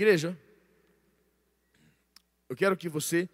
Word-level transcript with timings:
Igreja, 0.00 0.34
eu 2.48 2.56
quero 2.56 2.74
que 2.74 2.88
você 2.88 3.28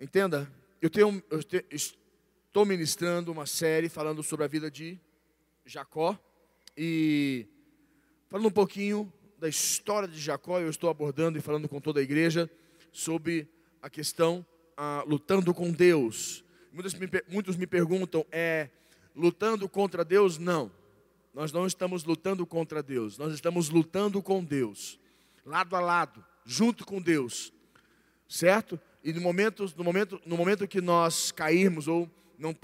entenda, 0.00 0.50
eu, 0.80 0.88
tenho, 0.88 1.22
eu 1.30 1.42
te, 1.44 1.62
estou 1.70 2.64
ministrando 2.64 3.30
uma 3.30 3.44
série 3.44 3.90
falando 3.90 4.22
sobre 4.22 4.46
a 4.46 4.48
vida 4.48 4.70
de 4.70 4.98
Jacó 5.66 6.18
e 6.74 7.46
falando 8.30 8.46
um 8.46 8.50
pouquinho 8.50 9.12
da 9.38 9.46
história 9.46 10.08
de 10.08 10.18
Jacó, 10.18 10.60
eu 10.60 10.70
estou 10.70 10.88
abordando 10.88 11.36
e 11.36 11.42
falando 11.42 11.68
com 11.68 11.78
toda 11.78 12.00
a 12.00 12.02
igreja 12.02 12.50
sobre 12.90 13.46
a 13.82 13.90
questão 13.90 14.46
ah, 14.78 15.04
lutando 15.06 15.52
com 15.52 15.70
Deus. 15.70 16.42
Muitos 16.72 16.94
me, 16.94 17.06
muitos 17.28 17.56
me 17.58 17.66
perguntam, 17.66 18.24
é 18.32 18.70
lutando 19.14 19.68
contra 19.68 20.06
Deus? 20.06 20.38
Não. 20.38 20.72
Nós 21.34 21.52
não 21.52 21.66
estamos 21.66 22.02
lutando 22.02 22.46
contra 22.46 22.82
Deus, 22.82 23.18
nós 23.18 23.34
estamos 23.34 23.68
lutando 23.68 24.22
com 24.22 24.42
Deus, 24.42 24.98
lado 25.44 25.76
a 25.76 25.80
lado, 25.80 26.24
junto 26.44 26.84
com 26.84 27.00
Deus, 27.00 27.52
certo? 28.28 28.80
E 29.02 29.12
no 29.12 29.20
momento, 29.20 29.72
no 29.76 29.84
momento, 29.84 30.20
no 30.24 30.36
momento 30.36 30.66
que 30.66 30.80
nós 30.80 31.30
cairmos 31.30 31.86
ou 31.88 32.10
não, 32.38 32.56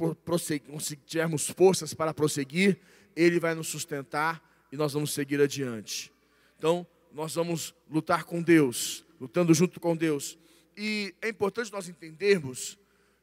tivermos 1.06 1.48
forças 1.48 1.94
para 1.94 2.14
prosseguir, 2.14 2.78
Ele 3.14 3.38
vai 3.38 3.54
nos 3.54 3.68
sustentar 3.68 4.42
e 4.72 4.76
nós 4.76 4.92
vamos 4.92 5.12
seguir 5.12 5.40
adiante. 5.40 6.12
Então, 6.58 6.86
nós 7.12 7.34
vamos 7.34 7.74
lutar 7.90 8.24
com 8.24 8.42
Deus, 8.42 9.04
lutando 9.20 9.52
junto 9.52 9.80
com 9.80 9.96
Deus. 9.96 10.38
E 10.76 11.14
é 11.20 11.28
importante 11.28 11.72
nós 11.72 11.88
entendermos 11.88 12.78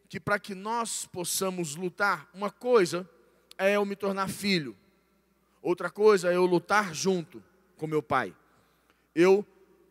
que 0.09 0.19
para 0.19 0.39
que 0.39 0.53
nós 0.53 1.05
possamos 1.05 1.75
lutar, 1.75 2.29
uma 2.33 2.49
coisa 2.49 3.09
é 3.57 3.75
eu 3.75 3.85
me 3.85 3.95
tornar 3.95 4.29
filho, 4.29 4.75
outra 5.61 5.89
coisa 5.89 6.31
é 6.31 6.35
eu 6.35 6.45
lutar 6.45 6.93
junto 6.93 7.43
com 7.75 7.87
meu 7.87 8.01
pai. 8.01 8.35
Eu 9.19 9.43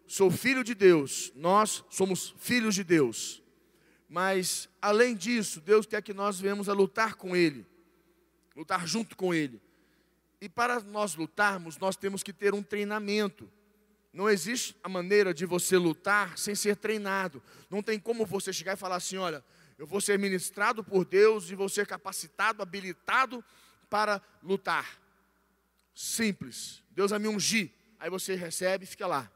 sou 0.07 0.31
filho 0.31 0.63
de 0.63 0.73
Deus, 0.73 1.33
nós 1.35 1.83
somos 1.91 2.33
filhos 2.39 2.77
de 2.77 2.85
Deus. 2.85 3.43
Mas, 4.09 4.69
além 4.81 5.17
disso, 5.17 5.61
Deus 5.61 5.85
quer 5.85 6.01
que 6.01 6.15
nós 6.15 6.39
venhamos 6.39 6.69
a 6.69 6.73
lutar 6.73 7.17
com 7.17 7.35
Ele, 7.35 7.67
lutar 8.55 8.87
junto 8.87 9.17
com 9.17 9.35
Ele. 9.35 9.61
E 10.41 10.49
para 10.49 10.79
nós 10.79 11.17
lutarmos, 11.17 11.77
nós 11.77 11.97
temos 11.97 12.23
que 12.23 12.33
ter 12.33 12.55
um 12.55 12.63
treinamento. 12.63 13.51
Não 14.13 14.31
existe 14.31 14.77
a 14.81 14.89
maneira 14.89 15.35
de 15.35 15.45
você 15.45 15.77
lutar 15.77 16.39
sem 16.39 16.55
ser 16.55 16.77
treinado. 16.77 17.43
Não 17.69 17.83
tem 17.83 17.99
como 17.99 18.25
você 18.25 18.53
chegar 18.53 18.75
e 18.75 18.77
falar 18.77 18.95
assim: 18.95 19.17
olha, 19.17 19.45
eu 19.77 19.89
vou 19.89 20.01
ser 20.01 20.21
ministrado 20.21 20.85
por 20.85 21.05
Deus 21.05 21.51
e 21.51 21.57
vou 21.57 21.69
ser 21.69 21.85
capacitado, 21.85 22.63
habilitado 22.63 23.45
para 23.91 24.23
lutar. 24.41 25.01
Simples. 25.93 26.81
Deus 26.93 27.11
vai 27.11 27.19
me 27.19 27.27
ungir. 27.27 27.73
Aí 28.07 28.11
você 28.11 28.37
recebe 28.37 28.85
e 28.85 28.87
fica 28.87 29.05
lá. 29.05 29.29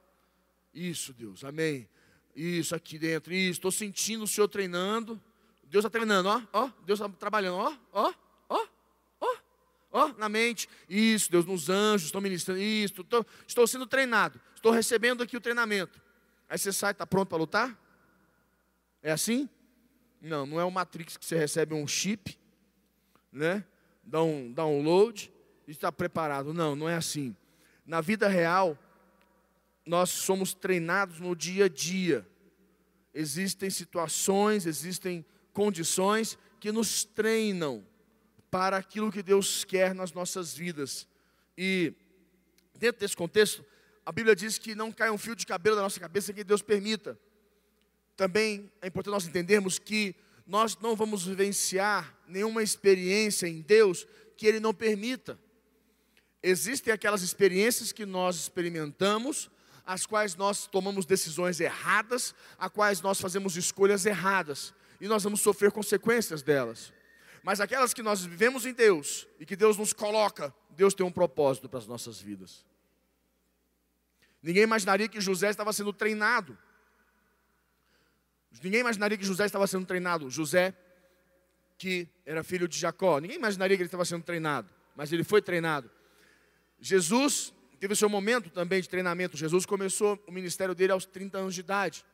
Isso, 0.72 1.12
Deus, 1.12 1.42
amém. 1.42 1.88
Isso 2.36 2.72
aqui 2.72 3.00
dentro, 3.00 3.34
isso. 3.34 3.58
Estou 3.58 3.72
sentindo 3.72 4.22
o 4.22 4.28
Senhor 4.28 4.46
treinando. 4.46 5.20
Deus 5.64 5.84
está 5.84 5.90
treinando, 5.90 6.28
ó, 6.28 6.40
ó. 6.52 6.70
Deus 6.86 7.00
está 7.00 7.12
trabalhando, 7.18 7.56
ó, 7.56 7.76
ó, 7.92 8.14
ó, 8.48 8.66
ó, 9.20 9.36
ó, 9.91 10.08
na 10.16 10.28
mente. 10.28 10.68
Isso, 10.88 11.32
Deus, 11.32 11.44
nos 11.44 11.68
anjos, 11.68 12.06
estou 12.06 12.20
ministrando. 12.20 12.60
Isso, 12.60 13.00
estou, 13.00 13.26
estou 13.44 13.66
sendo 13.66 13.88
treinado. 13.88 14.41
Estou 14.54 14.70
recebendo 14.70 15.24
aqui 15.24 15.36
o 15.36 15.41
treinamento. 15.41 16.00
Aí 16.48 16.56
você 16.56 16.72
sai, 16.72 16.92
está 16.92 17.04
pronto 17.04 17.28
para 17.28 17.38
lutar? 17.38 17.76
É 19.02 19.10
assim? 19.10 19.48
Não, 20.22 20.46
não 20.46 20.60
é 20.60 20.64
o 20.64 20.70
Matrix 20.70 21.16
que 21.16 21.26
você 21.26 21.36
recebe 21.36 21.74
um 21.74 21.88
chip, 21.88 22.38
né? 23.32 23.64
Dá 24.04 24.22
um 24.22 24.52
download 24.52 25.32
e 25.66 25.72
está 25.72 25.91
preparado. 25.91 26.54
Não, 26.54 26.76
não 26.76 26.88
é 26.88 26.94
assim. 26.94 27.34
Na 27.91 28.00
vida 28.00 28.28
real, 28.28 28.78
nós 29.84 30.10
somos 30.10 30.55
treinados 30.55 31.19
no 31.19 31.34
dia 31.34 31.64
a 31.64 31.69
dia. 31.69 32.24
Existem 33.12 33.69
situações, 33.69 34.64
existem 34.64 35.27
condições 35.52 36.38
que 36.60 36.70
nos 36.70 37.02
treinam 37.02 37.84
para 38.48 38.76
aquilo 38.76 39.10
que 39.10 39.25
Deus 39.25 39.64
quer 39.64 39.92
nas 39.92 40.12
nossas 40.12 40.54
vidas. 40.54 41.09
E 41.59 41.92
dentro 42.78 43.00
desse 43.00 43.16
contexto, 43.16 43.64
a 44.06 44.12
Bíblia 44.12 44.37
diz 44.37 44.56
que 44.56 44.72
não 44.72 44.93
cai 44.93 45.10
um 45.10 45.19
fio 45.19 45.34
de 45.34 45.44
cabelo 45.44 45.75
da 45.75 45.82
nossa 45.82 45.98
cabeça 45.98 46.32
que 46.32 46.44
Deus 46.44 46.62
permita. 46.62 47.19
Também 48.16 48.70
é 48.81 48.87
importante 48.87 49.14
nós 49.14 49.26
entendermos 49.26 49.81
que 49.81 50.14
nós 50.47 50.78
não 50.78 50.94
vamos 50.94 51.26
vivenciar 51.26 52.16
nenhuma 52.28 52.62
experiência 52.62 53.48
em 53.48 53.60
Deus 53.60 54.06
que 54.37 54.47
Ele 54.47 54.60
não 54.60 54.72
permita. 54.72 55.37
Existem 56.42 56.92
aquelas 56.92 57.22
experiências 57.22 57.92
que 57.92 58.06
nós 58.06 58.36
experimentamos, 58.36 59.50
as 59.84 60.06
quais 60.06 60.36
nós 60.36 60.66
tomamos 60.66 61.04
decisões 61.04 61.60
erradas, 61.60 62.34
as 62.58 62.70
quais 62.70 63.00
nós 63.00 63.20
fazemos 63.20 63.56
escolhas 63.56 64.06
erradas, 64.06 64.72
e 65.00 65.08
nós 65.08 65.22
vamos 65.22 65.40
sofrer 65.40 65.72
consequências 65.72 66.42
delas. 66.42 66.92
Mas 67.42 67.60
aquelas 67.60 67.94
que 67.94 68.02
nós 68.02 68.24
vivemos 68.24 68.66
em 68.66 68.72
Deus 68.72 69.26
e 69.38 69.46
que 69.46 69.56
Deus 69.56 69.76
nos 69.76 69.92
coloca, 69.92 70.54
Deus 70.70 70.94
tem 70.94 71.04
um 71.04 71.12
propósito 71.12 71.68
para 71.68 71.78
as 71.78 71.86
nossas 71.86 72.20
vidas. 72.20 72.64
Ninguém 74.42 74.62
imaginaria 74.62 75.08
que 75.08 75.20
José 75.20 75.50
estava 75.50 75.72
sendo 75.72 75.92
treinado. 75.92 76.56
Ninguém 78.62 78.80
imaginaria 78.80 79.16
que 79.16 79.24
José 79.24 79.44
estava 79.46 79.66
sendo 79.66 79.86
treinado. 79.86 80.30
José, 80.30 80.74
que 81.78 82.08
era 82.26 82.42
filho 82.42 82.66
de 82.66 82.78
Jacó, 82.78 83.18
ninguém 83.18 83.36
imaginaria 83.36 83.76
que 83.76 83.82
ele 83.82 83.88
estava 83.88 84.04
sendo 84.04 84.22
treinado, 84.22 84.68
mas 84.96 85.12
ele 85.12 85.24
foi 85.24 85.40
treinado. 85.40 85.90
Jesus 86.80 87.52
teve 87.78 87.92
o 87.92 87.96
seu 87.96 88.08
momento 88.08 88.50
também 88.50 88.80
de 88.80 88.88
treinamento. 88.88 89.36
Jesus 89.36 89.66
começou 89.66 90.22
o 90.26 90.32
ministério 90.32 90.74
dele 90.74 90.92
aos 90.92 91.04
30 91.04 91.38
anos 91.38 91.54
de 91.54 91.60
idade 91.60 92.04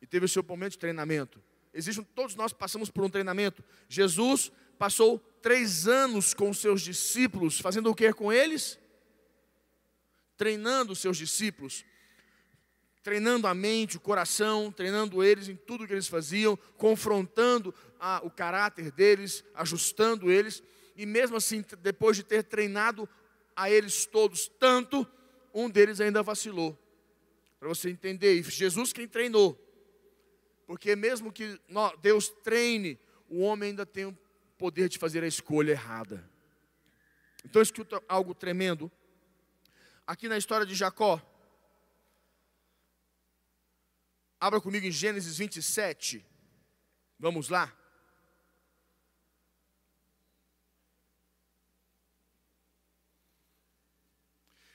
e 0.00 0.06
teve 0.06 0.26
o 0.26 0.28
seu 0.28 0.42
momento 0.42 0.72
de 0.72 0.78
treinamento. 0.78 1.42
Existe, 1.72 2.02
todos 2.14 2.34
nós 2.34 2.52
passamos 2.52 2.90
por 2.90 3.04
um 3.04 3.08
treinamento. 3.08 3.64
Jesus 3.88 4.52
passou 4.78 5.18
três 5.40 5.86
anos 5.86 6.34
com 6.34 6.52
seus 6.52 6.82
discípulos, 6.82 7.58
fazendo 7.58 7.90
o 7.90 7.94
que 7.94 8.12
com 8.12 8.32
eles? 8.32 8.78
Treinando 10.36 10.94
seus 10.94 11.16
discípulos, 11.16 11.84
treinando 13.02 13.46
a 13.46 13.54
mente, 13.54 13.96
o 13.96 14.00
coração, 14.00 14.70
treinando 14.70 15.22
eles 15.22 15.48
em 15.48 15.56
tudo 15.56 15.86
que 15.86 15.92
eles 15.92 16.08
faziam, 16.08 16.56
confrontando 16.76 17.74
a, 17.98 18.20
o 18.24 18.30
caráter 18.30 18.90
deles, 18.90 19.44
ajustando 19.54 20.30
eles, 20.30 20.62
e 20.96 21.06
mesmo 21.06 21.36
assim, 21.36 21.64
depois 21.80 22.16
de 22.16 22.22
ter 22.22 22.42
treinado 22.44 23.08
a 23.62 23.70
eles 23.70 24.06
todos 24.06 24.48
tanto, 24.58 25.06
um 25.54 25.70
deles 25.70 26.00
ainda 26.00 26.22
vacilou. 26.22 26.76
Para 27.60 27.68
você 27.68 27.90
entender, 27.90 28.34
e 28.34 28.42
Jesus 28.42 28.92
quem 28.92 29.06
treinou. 29.06 29.56
Porque 30.66 30.96
mesmo 30.96 31.32
que 31.32 31.60
Deus 32.00 32.28
treine, 32.42 32.98
o 33.28 33.40
homem 33.40 33.70
ainda 33.70 33.86
tem 33.86 34.06
o 34.06 34.18
poder 34.58 34.88
de 34.88 34.98
fazer 34.98 35.22
a 35.22 35.28
escolha 35.28 35.70
errada. 35.70 36.28
Então 37.44 37.62
escuta 37.62 38.02
algo 38.08 38.34
tremendo. 38.34 38.90
Aqui 40.04 40.28
na 40.28 40.36
história 40.36 40.66
de 40.66 40.74
Jacó. 40.74 41.22
Abra 44.40 44.60
comigo 44.60 44.86
em 44.86 44.90
Gênesis 44.90 45.38
27. 45.38 46.26
Vamos 47.16 47.48
lá. 47.48 47.72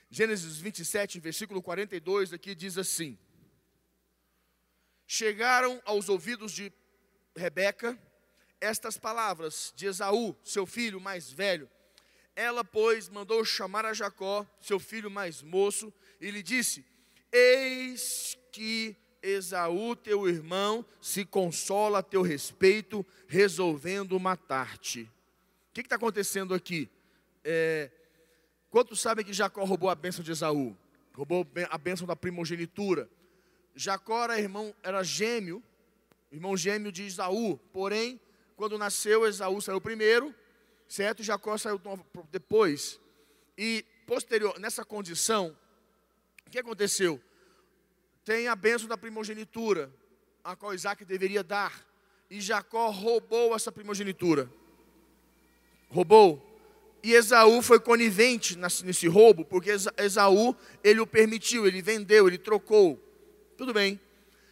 Gênesis 0.09 0.57
27, 0.57 1.19
versículo 1.19 1.62
42, 1.62 2.31
aqui 2.31 2.56
diz 2.56 2.78
assim: 2.78 3.18
Chegaram 5.06 5.81
aos 5.85 6.07
ouvidos 6.07 6.53
de 6.53 6.72
Rebeca 7.35 8.00
estas 8.62 8.97
palavras 8.97 9.73
de 9.75 9.85
Esaú, 9.85 10.35
seu 10.44 10.66
filho 10.66 11.00
mais 11.01 11.31
velho. 11.31 11.69
Ela, 12.35 12.63
pois, 12.63 13.09
mandou 13.09 13.44
chamar 13.44 13.85
a 13.85 13.94
Jacó, 13.94 14.47
seu 14.62 14.79
filho 14.79 15.12
mais 15.12 15.41
moço, 15.41 15.94
e 16.22 16.31
lhe 16.31 16.41
disse: 16.41 16.85
Eis 17.31 18.38
que 18.51 18.95
Esaú, 19.21 19.94
teu 19.94 20.27
irmão, 20.30 20.86
se 21.01 21.25
consola 21.25 22.00
a 22.00 22.03
teu 22.03 22.21
respeito, 22.21 23.06
resolvendo 23.27 24.18
matar-te. 24.19 25.01
O 25.01 25.74
que 25.74 25.81
está 25.81 25.98
acontecendo 25.98 26.53
aqui? 26.53 26.89
É, 27.44 27.92
Quantos 28.77 29.01
sabem 29.01 29.25
que 29.25 29.33
Jacó 29.33 29.63
roubou 29.63 29.89
a 29.89 29.95
bênção 29.95 30.24
de 30.24 30.31
Esaú? 30.31 30.77
Roubou 31.12 31.47
a 31.68 31.77
bênção 31.79 32.06
da 32.06 32.15
primogenitura. 32.15 33.09
Jacó 33.75 34.25
era 34.25 34.39
irmão, 34.39 34.71
era 34.83 35.01
gêmeo, 35.01 35.63
irmão 36.31 36.56
gêmeo 36.56 36.91
de 36.91 37.03
Esaú. 37.03 37.57
Porém, 37.74 38.21
quando 38.56 38.77
nasceu, 38.77 39.25
Esaú 39.25 39.59
saiu 39.63 39.81
primeiro, 39.81 40.31
certo? 40.88 41.24
Jacó 41.24 41.57
saiu 41.57 41.81
depois. 42.29 43.00
E 43.57 43.83
posterior, 44.06 44.59
nessa 44.59 44.85
condição, 44.85 45.57
o 46.45 46.51
que 46.51 46.59
aconteceu? 46.59 47.19
Tem 48.24 48.47
a 48.47 48.56
bênção 48.56 48.88
da 48.88 48.95
primogenitura, 48.95 49.91
a 50.44 50.56
qual 50.56 50.75
Isaac 50.75 51.03
deveria 51.03 51.44
dar. 51.44 51.83
E 52.29 52.39
Jacó 52.39 52.91
roubou 52.91 53.56
essa 53.56 53.71
primogenitura. 53.71 54.47
Roubou 55.89 56.46
E 57.03 57.13
Esaú 57.13 57.61
foi 57.61 57.79
conivente 57.79 58.57
nesse 58.57 59.07
roubo, 59.07 59.45
porque 59.45 59.71
Esaú, 59.97 60.55
ele 60.83 60.99
o 60.99 61.07
permitiu, 61.07 61.65
ele 61.67 61.81
vendeu, 61.81 62.27
ele 62.27 62.38
trocou. 62.38 62.99
Tudo 63.57 63.73
bem. 63.73 63.99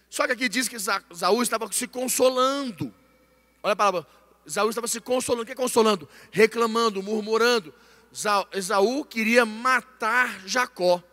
Só 0.09 0.25
que 0.25 0.33
aqui 0.33 0.47
diz 0.47 0.67
que 0.67 0.75
Esaú 0.75 1.41
estava 1.41 1.69
se 1.71 1.87
consolando. 1.87 2.93
Olha 3.61 3.73
a 3.73 3.75
palavra. 3.75 4.07
Esaú 4.45 4.69
estava 4.69 4.87
se 4.87 5.01
consolando. 5.01 5.43
O 5.43 5.45
que 5.45 5.51
é 5.51 5.55
consolando? 5.55 6.07
Reclamando, 6.31 7.03
murmurando. 7.03 7.73
Esaú 8.53 9.03
queria 9.03 9.45
matar 9.45 10.47
Jacó. 10.47 11.03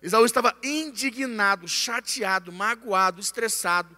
Esaú 0.00 0.24
estava 0.24 0.54
indignado, 0.62 1.66
chateado, 1.66 2.52
magoado, 2.52 3.20
estressado. 3.20 3.96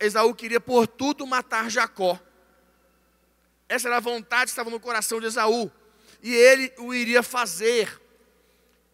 Esaú, 0.00 0.34
queria 0.34 0.60
por 0.60 0.86
tudo 0.86 1.26
matar 1.26 1.70
Jacó. 1.70 2.20
Essa 3.68 3.88
era 3.88 3.96
a 3.96 4.00
vontade 4.00 4.44
que 4.44 4.50
estava 4.50 4.70
no 4.70 4.80
coração 4.80 5.20
de 5.20 5.26
Esaú. 5.26 5.70
E 6.22 6.32
ele 6.32 6.72
o 6.78 6.92
iria 6.92 7.22
fazer. 7.22 8.00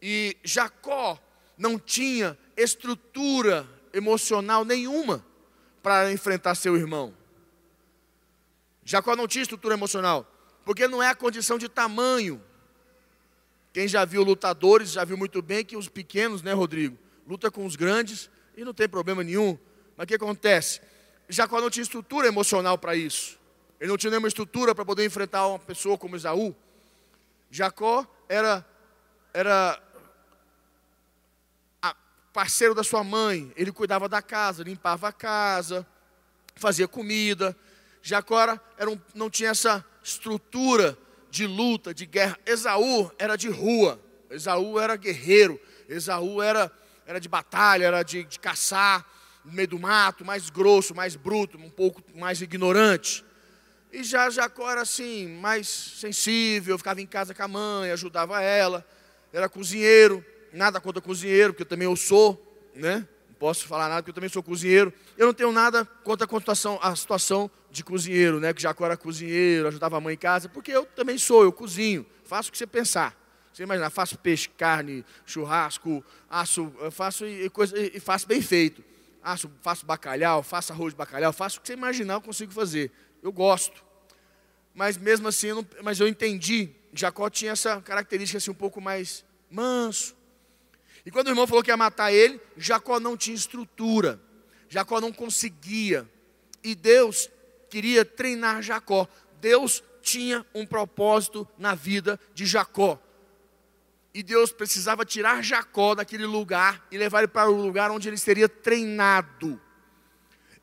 E 0.02 0.36
Jacó 0.42 1.18
não 1.56 1.78
tinha 1.78 2.38
estrutura 2.56 3.68
emocional 3.92 4.64
nenhuma 4.64 5.24
para 5.82 6.12
enfrentar 6.12 6.54
seu 6.54 6.76
irmão. 6.76 7.14
Jacó 8.84 9.14
não 9.14 9.28
tinha 9.28 9.42
estrutura 9.42 9.74
emocional, 9.74 10.26
porque 10.64 10.88
não 10.88 11.02
é 11.02 11.08
a 11.08 11.14
condição 11.14 11.58
de 11.58 11.68
tamanho. 11.68 12.42
Quem 13.72 13.86
já 13.86 14.04
viu 14.04 14.22
lutadores 14.22 14.90
já 14.90 15.04
viu 15.04 15.16
muito 15.16 15.40
bem 15.40 15.64
que 15.64 15.76
os 15.76 15.88
pequenos, 15.88 16.42
né, 16.42 16.52
Rodrigo, 16.52 16.98
luta 17.26 17.50
com 17.50 17.64
os 17.64 17.76
grandes 17.76 18.28
e 18.56 18.64
não 18.64 18.74
tem 18.74 18.88
problema 18.88 19.22
nenhum. 19.22 19.56
Mas 19.96 20.04
o 20.04 20.08
que 20.08 20.14
acontece? 20.14 20.80
Jacó 21.28 21.60
não 21.60 21.70
tinha 21.70 21.82
estrutura 21.82 22.26
emocional 22.26 22.76
para 22.76 22.96
isso. 22.96 23.38
Ele 23.80 23.88
não 23.88 23.96
tinha 23.96 24.10
nenhuma 24.10 24.28
estrutura 24.28 24.74
para 24.74 24.84
poder 24.84 25.06
enfrentar 25.06 25.46
uma 25.46 25.58
pessoa 25.58 25.96
como 25.96 26.14
Esaú. 26.14 26.54
Jacó 27.50 28.06
era, 28.28 28.64
era 29.32 29.80
parceiro 32.32 32.74
da 32.74 32.84
sua 32.84 33.02
mãe. 33.02 33.52
Ele 33.56 33.72
cuidava 33.72 34.08
da 34.08 34.20
casa, 34.20 34.62
limpava 34.62 35.08
a 35.08 35.12
casa, 35.12 35.86
fazia 36.56 36.86
comida. 36.86 37.56
Jacó 38.02 38.38
era 38.40 38.90
um, 38.90 38.98
não 39.14 39.30
tinha 39.30 39.50
essa 39.50 39.84
estrutura 40.02 40.96
de 41.30 41.46
luta, 41.46 41.94
de 41.94 42.06
guerra. 42.06 42.38
Esaú 42.44 43.10
era 43.18 43.36
de 43.36 43.48
rua. 43.48 44.00
Esaú 44.28 44.78
era 44.78 44.96
guerreiro. 44.96 45.60
Esaú 45.88 46.42
era, 46.42 46.70
era 47.06 47.18
de 47.18 47.28
batalha, 47.28 47.86
era 47.86 48.02
de, 48.02 48.24
de 48.24 48.38
caçar 48.38 49.04
no 49.44 49.52
meio 49.52 49.68
do 49.68 49.78
mato, 49.78 50.24
mais 50.24 50.50
grosso, 50.50 50.94
mais 50.94 51.16
bruto, 51.16 51.56
um 51.56 51.70
pouco 51.70 52.02
mais 52.14 52.40
ignorante. 52.42 53.24
E 53.92 54.04
já 54.04 54.30
Jacó 54.30 54.70
era 54.70 54.82
assim, 54.82 55.26
mais 55.26 55.68
sensível, 55.68 56.78
ficava 56.78 57.00
em 57.00 57.06
casa 57.06 57.34
com 57.34 57.42
a 57.42 57.48
mãe, 57.48 57.90
ajudava 57.90 58.40
ela, 58.40 58.86
era 59.32 59.48
cozinheiro, 59.48 60.24
nada 60.52 60.80
contra 60.80 61.02
cozinheiro, 61.02 61.52
porque 61.52 61.62
eu 61.62 61.66
também 61.66 61.86
eu 61.86 61.96
sou, 61.96 62.70
né? 62.74 63.06
Não 63.28 63.34
posso 63.34 63.66
falar 63.66 63.88
nada, 63.88 64.02
porque 64.02 64.10
eu 64.10 64.14
também 64.14 64.30
sou 64.30 64.42
cozinheiro. 64.42 64.92
Eu 65.18 65.26
não 65.26 65.34
tenho 65.34 65.50
nada 65.50 65.84
contra 66.04 66.24
a 66.24 66.38
situação, 66.38 66.78
a 66.80 66.94
situação 66.94 67.50
de 67.68 67.82
cozinheiro, 67.82 68.38
né? 68.38 68.54
Que 68.54 68.62
Jacó 68.62 68.84
era 68.84 68.96
cozinheiro, 68.96 69.66
ajudava 69.66 69.96
a 69.96 70.00
mãe 70.00 70.14
em 70.14 70.18
casa, 70.18 70.48
porque 70.48 70.70
eu 70.70 70.86
também 70.86 71.18
sou, 71.18 71.42
eu 71.42 71.52
cozinho, 71.52 72.06
faço 72.24 72.48
o 72.48 72.52
que 72.52 72.58
você 72.58 72.66
pensar. 72.66 73.18
Você 73.52 73.64
imagina, 73.64 73.90
faço 73.90 74.16
peixe, 74.16 74.48
carne, 74.48 75.04
churrasco, 75.26 76.04
aço, 76.28 76.72
faço 76.92 77.26
e, 77.26 77.50
coisa, 77.50 77.76
e 77.76 77.98
faço 77.98 78.26
bem 78.26 78.40
feito. 78.40 78.84
Aço, 79.22 79.50
faço 79.60 79.84
bacalhau, 79.84 80.42
faço 80.42 80.72
arroz 80.72 80.94
de 80.94 80.96
bacalhau, 80.96 81.32
faço 81.32 81.58
o 81.58 81.60
que 81.60 81.66
você 81.66 81.72
imaginar, 81.74 82.14
eu 82.14 82.20
consigo 82.20 82.52
fazer 82.52 82.90
eu 83.22 83.32
gosto. 83.32 83.84
Mas 84.74 84.96
mesmo 84.96 85.28
assim, 85.28 85.48
eu 85.48 85.56
não, 85.56 85.66
mas 85.82 86.00
eu 86.00 86.08
entendi, 86.08 86.70
Jacó 86.92 87.28
tinha 87.28 87.52
essa 87.52 87.80
característica 87.80 88.38
assim 88.38 88.50
um 88.50 88.54
pouco 88.54 88.80
mais 88.80 89.24
manso. 89.50 90.16
E 91.04 91.10
quando 91.10 91.28
o 91.28 91.30
irmão 91.30 91.46
falou 91.46 91.62
que 91.62 91.70
ia 91.70 91.76
matar 91.76 92.12
ele, 92.12 92.40
Jacó 92.56 93.00
não 93.00 93.16
tinha 93.16 93.34
estrutura. 93.34 94.20
Jacó 94.68 95.00
não 95.00 95.12
conseguia. 95.12 96.08
E 96.62 96.74
Deus 96.74 97.28
queria 97.68 98.04
treinar 98.04 98.62
Jacó. 98.62 99.08
Deus 99.40 99.82
tinha 100.02 100.44
um 100.54 100.66
propósito 100.66 101.48
na 101.58 101.74
vida 101.74 102.20
de 102.34 102.44
Jacó. 102.44 103.00
E 104.12 104.22
Deus 104.22 104.52
precisava 104.52 105.04
tirar 105.04 105.42
Jacó 105.42 105.94
daquele 105.94 106.26
lugar 106.26 106.86
e 106.90 106.98
levar 106.98 107.20
ele 107.20 107.28
para 107.28 107.48
o 107.48 107.62
lugar 107.62 107.90
onde 107.90 108.08
ele 108.08 108.18
seria 108.18 108.48
treinado. 108.48 109.60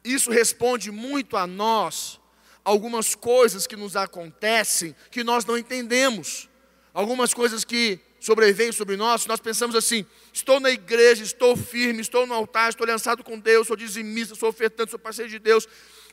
Isso 0.04 0.32
responde 0.32 0.92
muito 0.92 1.36
a 1.36 1.48
nós 1.48 2.20
algumas 2.68 3.16
coisas 3.16 3.66
que 3.66 3.78
nos 3.78 3.96
acontecem 3.96 4.94
que 5.10 5.24
nós 5.24 5.46
não 5.46 5.58
entendemos. 5.58 6.50
Algumas 6.94 7.34
coisas 7.34 7.64
que 7.64 7.98
sobrevêm 8.20 8.74
sobre 8.74 8.98
nós, 8.98 9.26
nós 9.26 9.40
pensamos 9.40 9.74
assim: 9.74 10.06
estou 10.34 10.60
na 10.60 10.70
igreja, 10.70 11.24
estou 11.24 11.56
firme, 11.56 12.02
estou 12.02 12.28
no 12.28 12.34
altar, 12.34 12.70
estou 12.70 12.86
lançado 12.86 13.24
com 13.24 13.40
Deus, 13.40 13.68
sou 13.68 13.78
dizimista, 13.78 14.36
sou 14.36 14.50
ofertante, 14.50 14.92
sou 14.92 15.00
parceiro 15.00 15.32
de 15.32 15.40
Deus, 15.40 15.66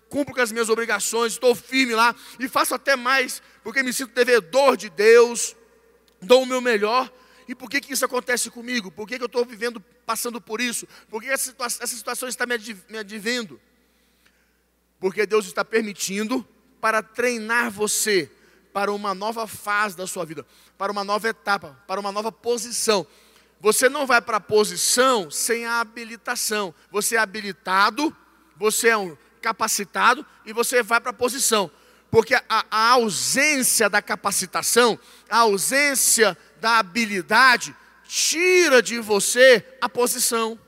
cumpro 0.09 0.33
com 0.33 0.41
as 0.41 0.53
minhas 0.53 0.69
obrigações, 0.69 1.33
estou 1.33 1.57
firme 1.57 1.93
lá 1.93 2.15
e 2.39 2.47
faço 2.47 2.73
até 2.73 2.95
mais, 2.95 3.43
porque 3.65 3.83
me 3.83 3.93
sinto 3.93 4.15
devedor 4.15 4.77
de 4.77 4.89
Deus, 4.91 5.57
dou 6.23 6.45
o 6.45 6.47
meu 6.47 6.61
melhor. 6.61 7.13
E 7.49 7.55
por 7.55 7.69
que, 7.69 7.81
que 7.81 7.93
isso 7.93 8.05
acontece 8.05 8.49
comigo? 8.49 8.93
Por 8.93 9.09
que, 9.09 9.17
que 9.17 9.25
eu 9.25 9.27
estou 9.27 9.45
vivendo, 9.45 9.81
passando 10.07 10.41
por 10.41 10.61
isso? 10.61 10.87
Por 11.11 11.21
que 11.21 11.29
essa 11.29 11.51
situação, 11.51 11.83
essa 11.83 11.97
situação 11.97 12.29
está 12.29 12.47
me 12.47 12.55
advindo? 12.97 13.61
Porque 14.99 15.27
Deus 15.27 15.47
está 15.47 15.65
permitindo 15.65 16.47
para 16.81 17.03
treinar 17.03 17.71
você 17.71 18.31
para 18.73 18.93
uma 18.93 19.15
nova 19.15 19.47
fase 19.47 19.97
da 19.97 20.07
sua 20.07 20.25
vida, 20.25 20.45
para 20.77 20.91
uma 20.91 21.05
nova 21.05 21.29
etapa, 21.29 21.81
para 21.87 22.01
uma 22.01 22.11
nova 22.11 22.33
posição. 22.33 23.07
Você 23.61 23.89
não 23.89 24.07
vai 24.07 24.21
para 24.21 24.39
a 24.39 24.41
posição 24.41 25.31
sem 25.31 25.65
a 25.65 25.81
habilitação. 25.81 26.75
Você 26.91 27.17
é 27.17 27.19
habilitado, 27.19 28.15
você 28.57 28.89
é 28.89 28.97
um 28.97 29.17
capacitado 29.41 30.27
e 30.45 30.53
você 30.53 30.83
vai 30.83 31.01
para 31.01 31.11
a 31.11 31.15
posição. 31.15 31.71
Porque 32.11 32.35
a, 32.35 32.45
a 32.71 32.91
ausência 32.91 33.89
da 33.89 34.03
capacitação, 34.03 34.99
a 35.31 35.39
ausência 35.39 36.37
da 36.61 36.79
habilidade, 36.79 37.75
tira 38.05 38.83
de 38.83 38.99
você 39.01 39.65
a 39.81 39.89
posição. 39.89 40.59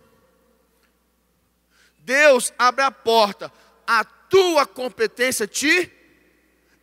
Deus 1.99 2.53
abre 2.59 2.83
a 2.83 2.91
porta 2.91 3.53
a 3.87 4.05
tua 4.29 4.67
competência 4.67 5.47
te 5.47 5.93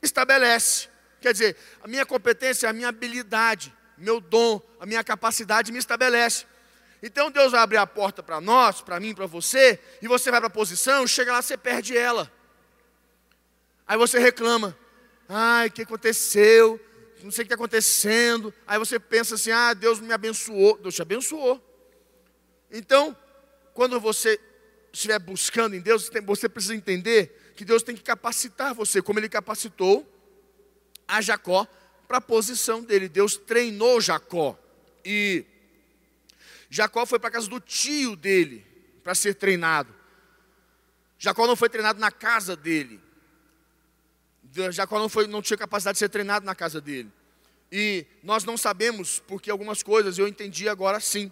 estabelece. 0.01 0.87
Quer 1.21 1.31
dizer, 1.31 1.57
a 1.81 1.87
minha 1.87 2.05
competência, 2.05 2.69
a 2.69 2.73
minha 2.73 2.89
habilidade, 2.89 3.73
meu 3.97 4.19
dom, 4.19 4.61
a 4.79 4.85
minha 4.85 5.03
capacidade 5.03 5.71
me 5.71 5.79
estabelece. 5.79 6.45
Então 7.01 7.31
Deus 7.31 7.51
vai 7.51 7.61
abrir 7.61 7.77
a 7.77 7.87
porta 7.87 8.23
para 8.23 8.39
nós, 8.39 8.81
para 8.81 8.99
mim, 8.99 9.13
para 9.13 9.25
você, 9.25 9.79
e 10.01 10.07
você 10.07 10.31
vai 10.31 10.39
para 10.39 10.47
a 10.47 10.49
posição, 10.49 11.05
chega 11.05 11.33
lá, 11.33 11.41
você 11.41 11.57
perde 11.57 11.97
ela. 11.97 12.31
Aí 13.87 13.97
você 13.97 14.19
reclama: 14.19 14.77
ai, 15.27 15.67
o 15.67 15.71
que 15.71 15.81
aconteceu? 15.81 16.79
Não 17.21 17.31
sei 17.31 17.43
o 17.43 17.47
que 17.47 17.53
está 17.53 17.55
acontecendo. 17.55 18.53
Aí 18.67 18.77
você 18.77 18.99
pensa 18.99 19.35
assim: 19.35 19.51
ah, 19.51 19.73
Deus 19.73 19.99
me 19.99 20.13
abençoou. 20.13 20.77
Deus 20.77 20.95
te 20.95 21.01
abençoou. 21.01 21.61
Então, 22.71 23.15
quando 23.73 23.99
você 23.99 24.39
estiver 24.93 25.17
buscando 25.17 25.75
em 25.75 25.81
Deus, 25.81 26.09
você 26.25 26.47
precisa 26.47 26.75
entender 26.75 27.53
que 27.55 27.65
Deus 27.65 27.81
tem 27.81 27.95
que 27.95 28.03
capacitar 28.03 28.75
você, 28.75 29.01
como 29.01 29.19
Ele 29.19 29.27
capacitou 29.27 30.07
a 31.07 31.19
Jacó 31.19 31.67
para 32.07 32.19
a 32.19 32.21
posição 32.21 32.83
dele. 32.83 33.09
Deus 33.09 33.35
treinou 33.35 33.99
Jacó. 33.99 34.57
E 35.03 35.45
Jacó 36.69 37.05
foi 37.05 37.19
para 37.19 37.29
a 37.29 37.31
casa 37.31 37.49
do 37.49 37.59
tio 37.59 38.15
dele 38.15 38.65
para 39.03 39.15
ser 39.15 39.33
treinado. 39.33 39.93
Jacó 41.17 41.47
não 41.47 41.55
foi 41.55 41.69
treinado 41.69 41.99
na 41.99 42.11
casa 42.11 42.55
dele. 42.55 43.01
Jacó 44.71 44.99
não, 44.99 45.09
foi, 45.09 45.25
não 45.25 45.41
tinha 45.41 45.57
capacidade 45.57 45.95
de 45.95 45.99
ser 45.99 46.09
treinado 46.09 46.45
na 46.45 46.53
casa 46.53 46.79
dele. 46.79 47.11
E 47.71 48.05
nós 48.21 48.43
não 48.43 48.55
sabemos, 48.55 49.19
porque 49.27 49.49
algumas 49.49 49.81
coisas 49.81 50.19
eu 50.19 50.27
entendi 50.27 50.69
agora 50.69 50.99
sim. 50.99 51.31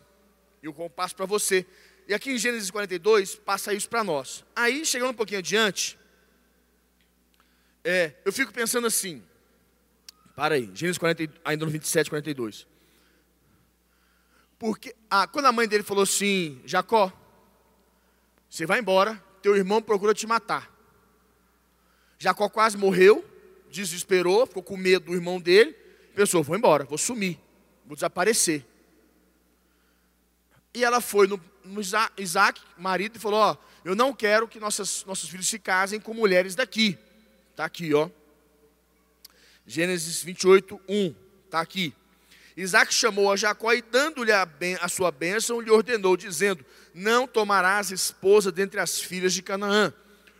E 0.63 0.65
eu 0.65 0.74
passo 0.89 1.15
para 1.15 1.27
você. 1.27 1.65
E 2.12 2.13
aqui 2.13 2.30
em 2.30 2.38
Gênesis 2.38 2.70
42, 2.70 3.36
passa 3.36 3.74
isso 3.74 3.88
para 3.88 4.03
nós. 4.03 4.44
Aí, 4.53 4.86
chegando 4.86 5.12
um 5.12 5.13
pouquinho 5.13 5.39
adiante, 5.39 5.98
é, 7.86 8.15
eu 8.25 8.34
fico 8.34 8.51
pensando 8.51 8.86
assim. 8.86 9.24
Para 10.36 10.56
aí, 10.56 10.70
Gênesis 10.74 10.98
40, 10.98 11.32
ainda 11.46 11.63
no 11.63 11.72
27, 11.72 12.10
42. 12.10 12.68
Porque 14.60 14.94
ah, 15.10 15.25
quando 15.25 15.46
a 15.46 15.53
mãe 15.53 15.70
dele 15.70 15.84
falou 15.84 16.03
assim: 16.03 16.62
Jacó, 16.65 17.13
você 18.50 18.65
vai 18.65 18.80
embora, 18.80 19.15
teu 19.41 19.56
irmão 19.56 19.82
procura 19.82 20.13
te 20.13 20.27
matar. 20.27 20.70
Jacó 22.20 22.50
quase 22.50 22.75
morreu, 22.75 23.24
desesperou, 23.70 24.46
ficou 24.46 24.63
com 24.63 24.75
medo 24.75 25.06
do 25.06 25.13
irmão 25.13 25.39
dele, 25.39 25.72
pensou: 26.13 26.44
vou 26.44 26.58
embora, 26.58 26.84
vou 26.84 26.98
sumir, 26.98 27.39
vou 27.86 27.96
desaparecer. 27.96 28.65
E 30.74 30.84
ela 30.84 31.00
foi 31.00 31.25
no 31.25 31.50
Isaac, 32.18 32.62
marido, 32.77 33.18
e 33.18 33.20
falou: 33.20 33.39
Ó, 33.39 33.58
eu 33.84 33.96
não 33.96 34.13
quero 34.13 34.48
que 34.48 34.60
nossas, 34.60 35.03
nossos 35.06 35.30
filhos 35.30 35.48
se 35.48 35.60
casem 35.60 36.00
com 36.00 36.13
mulheres 36.13 36.56
daqui. 36.56 36.98
Está 37.51 37.65
aqui, 37.65 37.94
ó. 37.94 38.10
Gênesis 39.65 40.24
28, 40.24 40.80
1. 40.88 41.15
Está 41.46 41.62
aqui. 41.62 41.94
Isaac 42.56 42.94
chamou 42.94 43.32
a 43.32 43.36
Jacó 43.36 43.74
e, 43.74 43.82
dando-lhe 43.82 44.32
a, 44.32 44.48
a, 44.82 44.88
sua 44.89 45.12
bênção, 45.12 45.62
lhe 45.62 45.72
ordenou, 45.72 46.18
dizendo: 46.18 46.65
Não 46.94 47.27
tomarás 47.27 47.91
esposa 47.91 48.51
dentre 48.51 48.80
as 48.80 49.00
filhas 49.00 49.34
de 49.34 49.41
Canaã. 49.41 49.94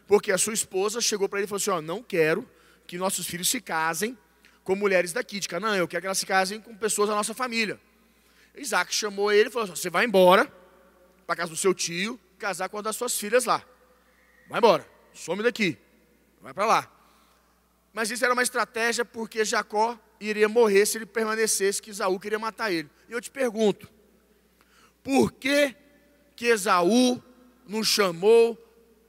Porque 0.08 0.32
a 0.32 0.38
sua 0.38 0.54
esposa 0.54 1.00
chegou 1.00 1.30
para 1.30 1.40
ele 1.40 1.46
e 1.46 1.48
falou 1.48 1.58
assim: 1.58 1.70
ó, 1.72 1.82
Não 1.82 2.04
quero 2.04 2.48
que 2.86 2.98
nossos 2.98 3.26
filhos 3.26 3.50
se 3.50 3.62
casem 3.62 4.18
com 4.64 4.76
mulheres 4.76 5.14
daqui 5.14 5.40
de 5.40 5.48
Canaã. 5.48 5.78
Eu 5.78 5.88
quero 5.88 6.02
que 6.02 6.08
elas 6.08 6.18
se 6.18 6.26
casem 6.26 6.60
com 6.62 6.76
pessoas 6.76 7.10
da 7.10 7.16
nossa 7.16 7.34
família. 7.34 7.80
Isaac 8.56 8.94
chamou 8.94 9.32
ele 9.32 9.50
e 9.50 9.52
falou: 9.52 9.68
Você 9.68 9.90
vai 9.90 10.06
embora 10.06 10.52
para 11.26 11.36
casa 11.36 11.52
do 11.52 11.58
seu 11.58 11.74
tio, 11.74 12.20
casar 12.38 12.70
com 12.70 12.78
uma 12.78 12.84
das 12.84 12.96
suas 12.96 13.18
filhas 13.18 13.46
lá. 13.46 13.64
Vai 14.50 14.60
embora, 14.60 14.88
some 15.14 15.44
daqui, 15.44 15.78
vai 16.42 16.54
para 16.54 16.66
lá. 16.66 16.92
Mas 17.94 18.10
isso 18.10 18.24
era 18.24 18.34
uma 18.34 18.44
estratégia 18.44 19.04
porque 19.04 19.44
Jacó 19.44 20.00
iria 20.20 20.48
morrer 20.48 20.86
se 20.86 20.98
ele 20.98 21.06
permanecesse, 21.06 21.82
que 21.82 21.90
Esaú 21.90 22.20
queria 22.20 22.40
matar 22.40 22.72
ele. 22.72 22.90
E 23.10 23.12
eu 23.12 23.22
te 23.22 23.30
pergunto, 23.30 23.90
por 25.04 25.32
que 25.32 25.76
que 26.36 26.48
Esaú 26.48 27.22
não 27.68 27.84
chamou, 27.84 28.56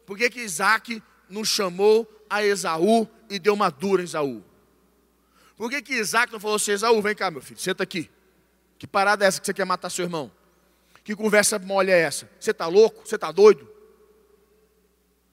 por 0.07 0.16
que 0.16 0.31
que 0.31 0.40
Isaac 0.40 1.02
não 1.28 1.45
chamou 1.45 2.09
a 2.28 2.45
Esaú 2.45 3.09
e 3.28 3.38
deu 3.38 3.54
uma 3.54 3.71
dura 3.71 4.02
em 4.02 4.04
Esaú? 4.04 4.42
Por 5.57 5.71
que 5.71 5.83
que 5.83 5.95
Isaac 5.95 6.33
não 6.33 6.40
falou 6.40 6.57
assim, 6.57 6.73
Esaú, 6.73 7.00
vem 7.00 7.14
cá 7.14 7.31
meu 7.31 7.42
filho, 7.42 7.61
senta 7.61 7.83
aqui. 7.83 8.11
Que 8.78 8.87
parada 8.87 9.25
é 9.25 9.28
essa 9.28 9.40
que 9.40 9.47
você 9.47 9.54
quer 9.54 9.64
matar 9.64 9.90
seu 9.90 10.04
irmão? 10.04 10.33
Que 11.04 11.16
conversa 11.16 11.59
mole 11.59 11.90
é 11.90 11.99
essa? 11.99 12.30
Você 12.38 12.52
está 12.52 12.66
louco? 12.66 13.06
Você 13.06 13.16
está 13.16 13.32
doido? 13.32 13.68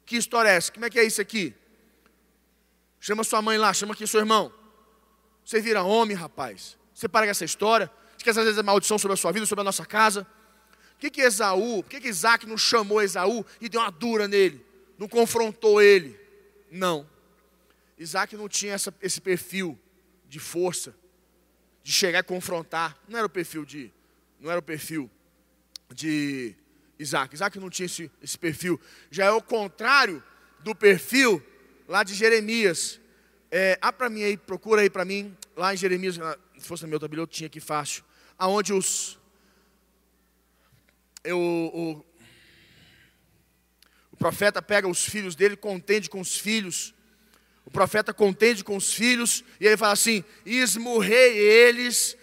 Que 0.05 0.17
história 0.17 0.49
é 0.49 0.55
essa? 0.55 0.71
Como 0.71 0.85
é 0.85 0.89
que 0.89 0.99
é 0.99 1.03
isso 1.03 1.21
aqui? 1.21 1.53
Chama 2.99 3.23
sua 3.23 3.41
mãe 3.41 3.57
lá, 3.57 3.73
chama 3.73 3.93
aqui 3.93 4.05
seu 4.07 4.19
irmão. 4.19 4.51
Você 5.45 5.61
vira 5.61 5.83
homem, 5.83 6.15
rapaz. 6.15 6.77
Você 6.93 7.07
para 7.07 7.25
com 7.27 7.31
essa 7.31 7.45
história. 7.45 7.89
Quer 8.17 8.31
às 8.31 8.35
vezes 8.35 8.57
é 8.57 8.63
maldição 8.63 8.97
sobre 8.97 9.13
a 9.13 9.17
sua 9.17 9.31
vida, 9.31 9.45
sobre 9.45 9.61
a 9.61 9.63
nossa 9.63 9.85
casa. 9.85 10.25
Por 10.91 10.99
que, 10.99 11.09
que 11.09 11.21
Esaú, 11.21 11.81
por 11.83 11.89
que, 11.89 12.01
que 12.01 12.09
Isaac 12.09 12.45
não 12.45 12.57
chamou 12.57 13.01
Esaú 13.01 13.45
e 13.61 13.69
deu 13.69 13.79
uma 13.79 13.89
dura 13.89 14.27
nele? 14.27 14.65
Não 14.97 15.07
confrontou 15.07 15.81
ele? 15.81 16.19
Não. 16.69 17.07
Isaac 17.97 18.35
não 18.35 18.49
tinha 18.49 18.73
essa, 18.73 18.93
esse 19.01 19.21
perfil 19.21 19.79
de 20.27 20.39
força, 20.39 20.93
de 21.81 21.91
chegar 21.91 22.19
e 22.19 22.23
confrontar. 22.23 22.97
Não 23.07 23.17
era 23.17 23.25
o 23.25 23.29
perfil 23.29 23.63
de, 23.63 23.93
não 24.39 24.51
era 24.51 24.59
o 24.59 24.63
perfil 24.63 25.09
de 25.93 26.55
Isaac. 26.97 27.33
Isaac 27.33 27.59
não 27.59 27.69
tinha 27.69 27.85
esse, 27.85 28.11
esse 28.21 28.37
perfil. 28.37 28.79
Já 29.09 29.25
é 29.25 29.31
o 29.31 29.41
contrário 29.41 30.23
do 30.59 30.75
perfil 30.75 31.41
lá 31.87 32.03
de 32.03 32.13
Jeremias. 32.13 32.99
É, 33.51 33.77
ah, 33.81 33.91
para 33.91 34.09
mim 34.09 34.23
aí, 34.23 34.37
procura 34.37 34.81
aí 34.81 34.89
para 34.89 35.03
mim, 35.03 35.35
lá 35.55 35.73
em 35.73 35.77
Jeremias, 35.77 36.19
se 36.57 36.67
fosse 36.67 36.85
meu 36.85 36.99
tabelião, 36.99 37.25
tinha 37.25 37.47
aqui 37.47 37.59
fácil. 37.59 38.03
Aonde 38.37 38.73
os. 38.73 39.17
Eu, 41.23 41.39
o, 41.39 42.05
o 44.11 44.17
profeta 44.17 44.61
pega 44.61 44.87
os 44.87 45.03
filhos 45.03 45.35
dele, 45.35 45.55
contende 45.55 46.09
com 46.09 46.19
os 46.19 46.37
filhos. 46.37 46.93
O 47.65 47.71
profeta 47.71 48.13
contende 48.13 48.63
com 48.63 48.75
os 48.75 48.93
filhos, 48.93 49.43
e 49.59 49.65
ele 49.65 49.77
fala 49.77 49.93
assim: 49.93 50.23
esmurrei 50.45 51.37
eles, 51.37 52.17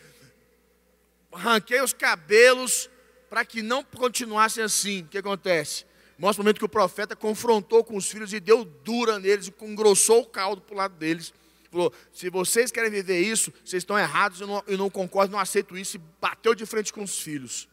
arranquei 1.33 1.81
os 1.81 1.93
cabelos, 1.93 2.91
para 3.37 3.45
que 3.45 3.61
não 3.61 3.85
continuassem 3.85 4.65
assim. 4.65 5.03
O 5.03 5.09
que 5.09 5.19
acontece? 5.19 5.85
Mostra 6.19 6.41
o 6.41 6.43
momento 6.43 6.57
que 6.57 6.65
o 6.65 6.69
profeta 6.71 7.15
confrontou 7.15 7.85
com 7.85 7.95
os 7.95 8.11
filhos 8.11 8.33
e 8.33 8.41
deu 8.41 8.65
dura 8.65 9.19
neles, 9.19 9.47
e 9.47 9.65
engrossou 9.67 10.23
o 10.23 10.27
caldo 10.27 10.63
para 10.63 10.73
o 10.73 10.79
lado 10.79 10.95
deles. 10.95 11.35
Falou: 11.71 11.93
se 12.15 12.31
vocês 12.31 12.71
querem 12.71 12.91
viver 12.91 13.21
isso, 13.21 13.53
vocês 13.63 13.83
estão 13.83 13.99
errados, 13.99 14.41
eu 14.41 14.47
não, 14.47 14.65
eu 14.67 14.79
não 14.79 14.89
concordo, 14.89 15.33
não 15.33 15.39
aceito 15.39 15.77
isso, 15.77 15.99
e 15.99 16.01
bateu 16.19 16.55
de 16.55 16.65
frente 16.65 16.91
com 16.95 17.03
os 17.03 17.19
filhos. 17.19 17.69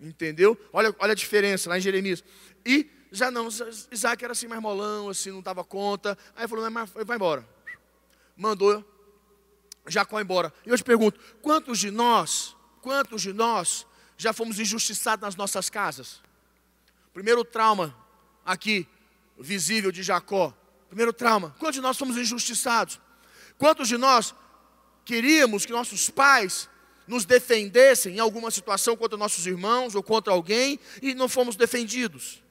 Entendeu? 0.00 0.58
Olha, 0.72 0.96
olha 0.98 1.12
a 1.12 1.14
diferença 1.14 1.68
lá 1.68 1.76
em 1.76 1.82
Jeremias. 1.82 2.24
E 2.64 2.88
já 3.12 3.30
não, 3.30 3.48
Isaac 3.92 4.24
era 4.24 4.32
assim 4.32 4.48
mais 4.48 4.62
molão, 4.62 5.10
assim, 5.10 5.30
não 5.30 5.42
dava 5.42 5.62
conta. 5.62 6.16
Aí 6.34 6.48
falou, 6.48 6.70
mas 6.70 6.88
vai 7.04 7.16
embora. 7.16 7.46
Mandou 8.34 8.82
Jacó 9.86 10.18
embora. 10.18 10.50
E 10.64 10.70
eu 10.70 10.76
te 10.78 10.82
pergunto, 10.82 11.20
quantos 11.42 11.80
de 11.80 11.90
nós, 11.90 12.56
quantos 12.80 13.20
de 13.20 13.34
nós 13.34 13.86
já 14.16 14.32
fomos 14.32 14.58
injustiçados 14.58 15.22
nas 15.22 15.36
nossas 15.36 15.68
casas? 15.68 16.20
Primeiro 17.12 17.44
trauma 17.44 17.96
aqui, 18.44 18.86
visível 19.38 19.90
de 19.90 20.02
Jacó. 20.02 20.56
Primeiro 20.88 21.12
trauma. 21.12 21.54
Quantos 21.58 21.76
de 21.76 21.80
nós 21.80 21.96
fomos 21.96 22.16
injustiçados? 22.16 23.00
Quantos 23.58 23.88
de 23.88 23.96
nós 23.96 24.34
queríamos 25.04 25.64
que 25.64 25.72
nossos 25.72 26.10
pais 26.10 26.68
nos 27.06 27.24
defendessem 27.24 28.16
em 28.16 28.18
alguma 28.18 28.50
situação 28.50 28.96
contra 28.96 29.16
nossos 29.16 29.46
irmãos 29.46 29.94
ou 29.94 30.02
contra 30.02 30.32
alguém 30.32 30.78
e 31.00 31.14
não 31.14 31.28
fomos 31.28 31.56
defendidos? 31.56 32.42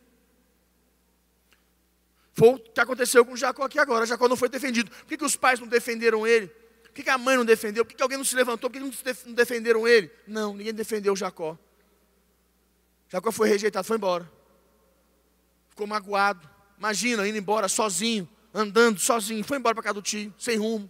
Foi 2.33 2.49
o 2.49 2.59
que 2.59 2.79
aconteceu 2.79 3.25
com 3.25 3.35
Jacó 3.35 3.63
aqui 3.63 3.79
agora. 3.79 4.05
Jacó 4.05 4.27
não 4.27 4.35
foi 4.35 4.49
defendido. 4.49 4.91
Por 4.91 5.05
que, 5.05 5.17
que 5.17 5.23
os 5.23 5.37
pais 5.37 5.59
não 5.59 5.67
defenderam 5.67 6.27
ele? 6.27 6.51
Por 6.95 7.03
que, 7.03 7.09
a 7.09 7.17
mãe 7.17 7.37
não 7.37 7.45
defendeu? 7.45 7.85
Por 7.85 7.91
que, 7.91 7.97
que 7.97 8.01
alguém 8.01 8.17
não 8.17 8.25
se 8.25 8.35
levantou? 8.35 8.71
Por 8.71 8.79
que 8.79 9.03
não 9.27 9.33
defenderam 9.35 9.87
ele? 9.87 10.09
Não, 10.25 10.55
ninguém 10.55 10.73
defendeu 10.73 11.15
Jacó. 11.15 11.55
Jacó 13.09 13.31
foi 13.31 13.49
rejeitado, 13.49 13.85
foi 13.85 13.97
embora 13.97 14.33
ficou 15.75 15.85
magoado. 15.85 16.49
Imagina, 16.77 17.27
indo 17.27 17.37
embora 17.37 17.67
sozinho, 17.67 18.27
andando 18.53 18.97
sozinho, 18.97 19.43
foi 19.43 19.57
embora 19.57 19.75
para 19.75 19.83
casa 19.83 19.95
do 19.95 20.01
tio, 20.01 20.33
sem 20.39 20.57
rumo. 20.57 20.89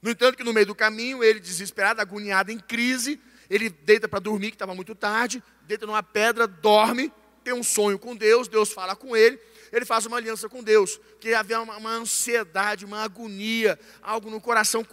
No 0.00 0.10
entanto, 0.10 0.36
que 0.36 0.42
no 0.42 0.52
meio 0.52 0.66
do 0.66 0.74
caminho, 0.74 1.22
ele 1.22 1.38
desesperado, 1.38 2.00
agoniado, 2.00 2.50
em 2.50 2.58
crise, 2.58 3.20
ele 3.50 3.68
deita 3.68 4.08
para 4.08 4.18
dormir, 4.18 4.48
que 4.48 4.54
estava 4.54 4.74
muito 4.74 4.94
tarde, 4.94 5.42
deita 5.64 5.86
numa 5.86 6.02
pedra, 6.02 6.46
dorme, 6.46 7.12
tem 7.44 7.52
um 7.52 7.62
sonho 7.62 7.98
com 7.98 8.16
Deus, 8.16 8.48
Deus 8.48 8.72
fala 8.72 8.96
com 8.96 9.14
ele, 9.14 9.38
ele 9.72 9.86
faz 9.86 10.04
uma 10.04 10.18
aliança 10.18 10.48
com 10.50 10.62
Deus, 10.62 11.00
que 11.18 11.32
havia 11.32 11.60
uma, 11.60 11.78
uma 11.78 11.90
ansiedade, 11.90 12.84
uma 12.84 13.02
agonia, 13.02 13.80
algo 14.02 14.28
no 14.28 14.38
coração 14.38 14.86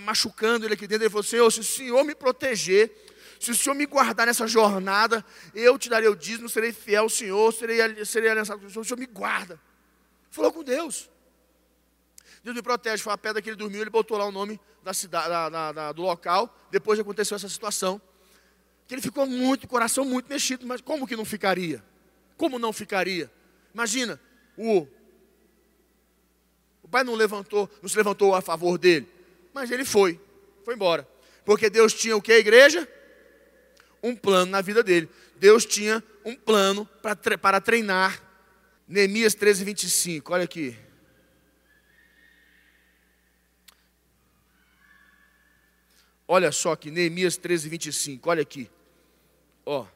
machucando 0.00 0.64
ele 0.64 0.72
aqui 0.72 0.86
dentro. 0.86 1.04
Ele 1.04 1.10
falou: 1.10 1.22
Senhor, 1.22 1.50
se 1.50 1.60
o 1.60 1.64
Senhor 1.64 2.02
me 2.02 2.14
proteger, 2.14 2.90
se 3.38 3.50
o 3.50 3.54
Senhor 3.54 3.74
me 3.74 3.84
guardar 3.84 4.26
nessa 4.26 4.46
jornada, 4.46 5.22
eu 5.54 5.78
te 5.78 5.90
darei 5.90 6.08
o 6.08 6.16
dízimo, 6.16 6.48
serei 6.48 6.72
fiel 6.72 7.02
ao 7.02 7.10
Senhor, 7.10 7.52
serei, 7.52 8.04
serei 8.06 8.30
aliançado 8.30 8.60
com 8.60 8.66
o 8.66 8.70
Senhor, 8.70 8.82
o 8.82 8.84
Senhor 8.84 8.98
me 8.98 9.06
guarda. 9.06 9.60
Falou 10.30 10.50
com 10.50 10.64
Deus. 10.64 11.10
Deus 12.42 12.56
me 12.56 12.62
protege. 12.62 13.02
Foi 13.02 13.12
a 13.12 13.18
pedra 13.18 13.42
que 13.42 13.50
ele 13.50 13.56
dormiu, 13.56 13.82
ele 13.82 13.90
botou 13.90 14.16
lá 14.16 14.24
o 14.24 14.32
nome 14.32 14.58
da 14.82 14.94
cidade, 14.94 15.28
da, 15.28 15.50
da, 15.50 15.72
da, 15.72 15.92
do 15.92 16.00
local, 16.00 16.56
depois 16.70 16.96
de 16.96 17.02
aconteceu 17.02 17.36
essa 17.36 17.48
situação. 17.48 18.00
Que 18.88 18.94
ele 18.94 19.02
ficou 19.02 19.26
muito, 19.26 19.68
coração 19.68 20.04
muito 20.04 20.30
mexido, 20.30 20.66
mas 20.66 20.80
como 20.80 21.06
que 21.06 21.14
não 21.14 21.26
ficaria? 21.26 21.84
Como 22.38 22.58
não 22.58 22.72
ficaria? 22.72 23.30
Imagina, 23.74 24.20
o, 24.56 24.86
o 26.82 26.88
pai 26.88 27.04
não 27.04 27.14
levantou, 27.14 27.70
não 27.80 27.88
se 27.88 27.96
levantou 27.96 28.34
a 28.34 28.40
favor 28.40 28.78
dele, 28.78 29.08
mas 29.52 29.70
ele 29.70 29.84
foi, 29.84 30.20
foi 30.64 30.74
embora. 30.74 31.08
Porque 31.44 31.70
Deus 31.70 31.92
tinha 31.92 32.16
o 32.16 32.22
que, 32.22 32.32
igreja? 32.32 32.88
um 34.02 34.16
plano 34.16 34.50
na 34.50 34.60
vida 34.60 34.82
dele. 34.82 35.08
Deus 35.36 35.64
tinha 35.64 36.02
um 36.24 36.34
plano 36.34 36.84
para 37.40 37.60
treinar. 37.60 38.20
Neemias 38.88 39.34
13, 39.34 39.64
25, 39.64 40.32
olha 40.32 40.44
aqui. 40.44 40.76
Olha 46.26 46.50
só 46.50 46.72
aqui, 46.72 46.90
Neemias 46.90 47.36
13, 47.36 47.68
25, 47.68 48.28
olha 48.28 48.42
aqui. 48.42 48.70
Ó, 49.64 49.86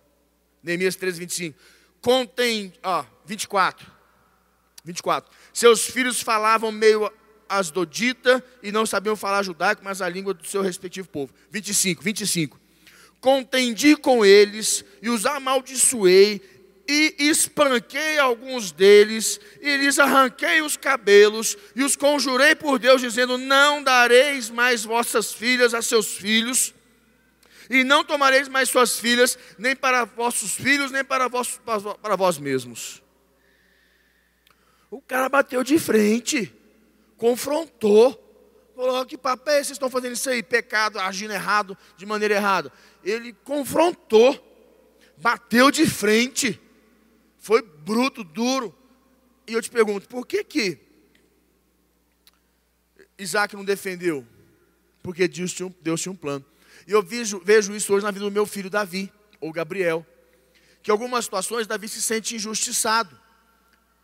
Neemias 0.63 0.95
13, 0.95 1.19
25. 1.19 1.59
Contém, 2.01 2.73
ó, 2.83 3.05
24. 3.25 3.87
24. 4.85 5.31
Seus 5.53 5.85
filhos 5.87 6.21
falavam 6.21 6.71
meio 6.71 7.11
asdodita 7.49 8.45
e 8.63 8.73
não 8.73 8.87
sabiam 8.87 9.17
falar 9.17 9.43
judaico, 9.43 9.83
mas 9.85 10.01
a 10.03 10.09
língua 10.09 10.35
do 10.35 10.47
seu 10.47 10.63
respectivo 10.63 11.09
povo. 11.09 11.33
25, 11.51 12.03
25 12.03 12.67
contendi 13.27 13.97
com 13.97 14.25
eles 14.25 14.85
e 15.03 15.11
os 15.11 15.27
amaldiçoei 15.27 16.41
e 16.89 17.17
espanquei 17.19 18.19
alguns 18.19 18.71
deles 18.71 19.41
e 19.61 19.77
lhes 19.79 19.99
arranquei 19.99 20.63
os 20.63 20.77
cabelos 20.77 21.57
e 21.75 21.83
os 21.83 21.97
conjurei 21.97 22.55
por 22.55 22.79
Deus 22.79 23.01
dizendo: 23.01 23.37
Não 23.37 23.83
dareis 23.83 24.49
mais 24.49 24.85
vossas 24.85 25.33
filhas 25.33 25.75
a 25.75 25.83
seus 25.83 26.15
filhos 26.15 26.73
e 27.69 27.85
não 27.85 28.05
tomareis 28.05 28.49
mais 28.49 28.69
suas 28.69 28.99
filhas 28.99 29.39
nem 29.59 29.75
para 29.75 30.05
vossos 30.05 30.53
filhos 30.53 30.91
nem 30.91 31.05
para 31.05 31.29
vós, 31.29 31.61
para 32.01 32.17
vós 32.17 32.39
mesmos. 32.39 33.03
O 34.91 35.01
cara 35.01 35.29
bateu 35.29 35.65
de 35.65 35.79
frente, 35.79 36.55
confrontou. 37.17 38.23
Falou, 38.75 39.07
que 39.07 39.17
papo 39.17 39.49
é? 39.51 39.55
Vocês 39.55 39.71
estão 39.71 39.91
fazendo 39.91 40.13
isso 40.13 40.29
aí, 40.29 40.43
pecado, 40.43 40.99
agindo 40.99 41.33
errado, 41.33 41.77
de 41.97 42.05
maneira 42.05 42.35
errada. 42.35 42.71
Ele 43.03 43.33
confrontou, 43.33 44.39
bateu 45.17 45.71
de 45.71 45.87
frente, 45.87 46.61
foi 47.39 47.63
bruto, 47.63 48.23
duro. 48.23 48.77
E 49.47 49.55
eu 49.55 49.63
te 49.63 49.71
pergunto, 49.71 50.07
por 50.09 50.27
que 50.27 50.45
que 50.45 50.79
Isaac 53.19 53.57
não 53.57 53.65
defendeu? 53.65 54.27
Porque 55.03 55.27
Deus 55.27 55.53
tinha, 55.53 55.75
Deus 55.81 56.01
tinha 56.01 56.13
um 56.13 56.17
plano. 56.17 56.45
E 56.87 56.93
eu 56.93 57.03
vejo, 57.03 57.41
vejo 57.45 57.75
isso 57.75 57.93
hoje 57.93 58.05
na 58.05 58.11
vida 58.11 58.25
do 58.25 58.31
meu 58.31 58.47
filho 58.47 58.71
Davi, 58.71 59.13
ou 59.41 59.53
Gabriel. 59.53 60.07
Que 60.83 60.91
algumas 60.91 61.25
situações 61.25 61.67
Davi 61.67 61.89
se 61.89 62.01
sente 62.01 62.37
injustiçado. 62.37 63.19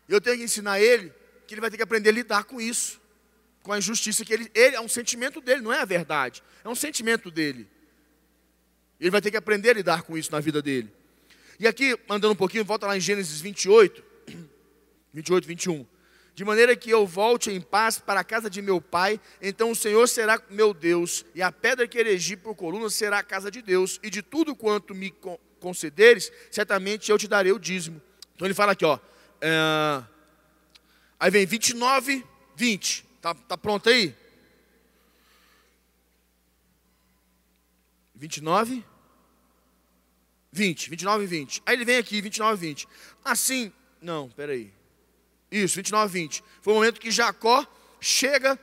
Eu 0.07 0.19
tenho 0.19 0.37
que 0.37 0.43
ensinar 0.43 0.79
ele 0.81 1.13
que 1.47 1.53
ele 1.53 1.61
vai 1.61 1.69
ter 1.69 1.77
que 1.77 1.83
aprender 1.83 2.09
a 2.09 2.13
lidar 2.13 2.43
com 2.43 2.59
isso. 2.59 3.01
Com 3.61 3.71
a 3.71 3.77
injustiça 3.77 4.25
que 4.25 4.33
ele, 4.33 4.51
ele 4.53 4.75
é 4.75 4.81
um 4.81 4.89
sentimento 4.89 5.39
dele, 5.39 5.61
não 5.61 5.71
é 5.71 5.79
a 5.79 5.85
verdade. 5.85 6.43
É 6.63 6.67
um 6.67 6.75
sentimento 6.75 7.31
dele. 7.31 7.69
Ele 8.99 9.09
vai 9.09 9.21
ter 9.21 9.31
que 9.31 9.37
aprender 9.37 9.69
a 9.69 9.73
lidar 9.73 10.03
com 10.03 10.17
isso 10.17 10.31
na 10.31 10.39
vida 10.39 10.61
dele. 10.61 10.91
E 11.59 11.67
aqui, 11.67 11.97
andando 12.09 12.31
um 12.31 12.35
pouquinho, 12.35 12.65
volta 12.65 12.85
lá 12.85 12.97
em 12.97 12.99
Gênesis 12.99 13.39
28, 13.39 14.03
28, 15.13 15.47
21. 15.47 15.85
De 16.35 16.43
maneira 16.43 16.75
que 16.75 16.89
eu 16.89 17.05
volte 17.05 17.51
em 17.51 17.61
paz 17.61 17.99
para 17.99 18.21
a 18.21 18.23
casa 18.23 18.49
de 18.49 18.61
meu 18.61 18.81
pai, 18.81 19.19
então 19.39 19.69
o 19.69 19.75
Senhor 19.75 20.07
será 20.07 20.41
meu 20.49 20.73
Deus, 20.73 21.23
e 21.35 21.41
a 21.41 21.51
pedra 21.51 21.87
que 21.87 21.97
erigi 21.97 22.35
por 22.35 22.55
coluna 22.55 22.89
será 22.89 23.19
a 23.19 23.23
casa 23.23 23.51
de 23.51 23.61
Deus, 23.61 23.99
e 24.01 24.09
de 24.09 24.23
tudo 24.23 24.55
quanto 24.55 24.95
me 24.95 25.13
concederes, 25.59 26.31
certamente 26.49 27.11
eu 27.11 27.17
te 27.17 27.27
darei 27.27 27.51
o 27.51 27.59
dízimo. 27.59 28.01
Então 28.35 28.47
ele 28.47 28.55
fala 28.55 28.71
aqui, 28.71 28.83
ó. 28.83 28.97
É, 29.39 30.03
aí 31.19 31.29
vem 31.29 31.45
29, 31.45 32.25
20. 32.55 33.05
Tá, 33.21 33.35
tá 33.35 33.57
pronto 33.57 33.87
aí? 33.89 34.15
29, 38.15 38.83
20, 40.51 40.89
29 40.89 41.23
e 41.23 41.27
20. 41.27 41.63
Aí 41.65 41.75
ele 41.75 41.85
vem 41.85 41.97
aqui, 41.97 42.21
29 42.21 42.65
e 42.65 42.69
20. 42.69 42.87
Assim, 43.23 43.71
não, 44.01 44.29
peraí. 44.29 44.73
Isso, 45.53 45.75
29 45.75 46.17
e 46.17 46.21
20. 46.23 46.43
Foi 46.63 46.73
o 46.73 46.77
momento 46.77 46.99
que 46.99 47.11
Jacó 47.11 47.63
chega. 48.01 48.59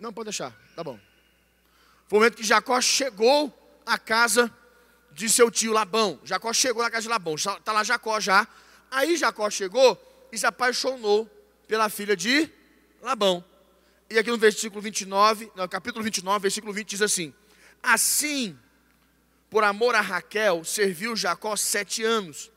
Não, 0.00 0.10
pode 0.10 0.28
deixar, 0.28 0.56
tá 0.74 0.82
bom. 0.82 0.98
Foi 2.08 2.18
o 2.18 2.20
momento 2.22 2.36
que 2.36 2.42
Jacó 2.42 2.80
chegou 2.80 3.52
à 3.84 3.98
casa 3.98 4.50
de 5.12 5.28
seu 5.28 5.50
tio 5.50 5.70
Labão. 5.70 6.18
Jacó 6.24 6.50
chegou 6.54 6.82
na 6.82 6.90
casa 6.90 7.02
de 7.02 7.08
Labão. 7.10 7.34
Está 7.34 7.72
lá 7.72 7.84
Jacó 7.84 8.18
já. 8.18 8.48
Aí 8.90 9.18
Jacó 9.18 9.50
chegou 9.50 10.00
e 10.32 10.38
se 10.38 10.46
apaixonou 10.46 11.28
pela 11.68 11.90
filha 11.90 12.16
de 12.16 12.50
Labão. 13.02 13.44
E 14.08 14.18
aqui 14.18 14.30
no 14.30 14.38
versículo 14.38 14.80
29, 14.80 15.52
no 15.54 15.68
capítulo 15.68 16.02
29, 16.02 16.40
versículo 16.40 16.72
20 16.72 16.88
diz 16.88 17.02
assim: 17.02 17.34
Assim, 17.82 18.58
por 19.50 19.62
amor 19.62 19.94
a 19.94 20.00
Raquel, 20.00 20.64
serviu 20.64 21.14
Jacó 21.14 21.54
sete 21.54 22.02
anos. 22.02 22.50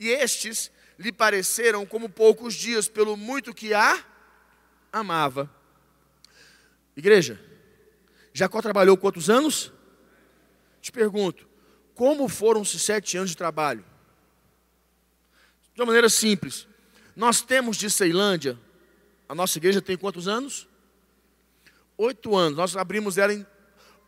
E 0.00 0.08
estes 0.08 0.70
lhe 0.98 1.12
pareceram 1.12 1.84
como 1.84 2.08
poucos 2.08 2.54
dias, 2.54 2.88
pelo 2.88 3.16
muito 3.16 3.54
que 3.54 3.74
a 3.74 4.04
amava. 4.92 5.50
Igreja, 6.96 7.40
Jacó 8.32 8.62
trabalhou 8.62 8.96
quantos 8.96 9.28
anos? 9.28 9.72
Te 10.80 10.90
pergunto, 10.90 11.46
como 11.94 12.28
foram 12.28 12.62
esses 12.62 12.82
sete 12.82 13.16
anos 13.16 13.30
de 13.30 13.36
trabalho? 13.36 13.84
De 15.74 15.80
uma 15.80 15.86
maneira 15.86 16.08
simples, 16.08 16.66
nós 17.14 17.42
temos 17.42 17.76
de 17.76 17.90
Ceilândia, 17.90 18.58
a 19.28 19.34
nossa 19.34 19.58
igreja 19.58 19.82
tem 19.82 19.96
quantos 19.96 20.28
anos? 20.28 20.68
Oito 21.98 22.36
anos, 22.36 22.56
nós 22.56 22.76
abrimos 22.76 23.18
ela 23.18 23.32
em 23.32 23.46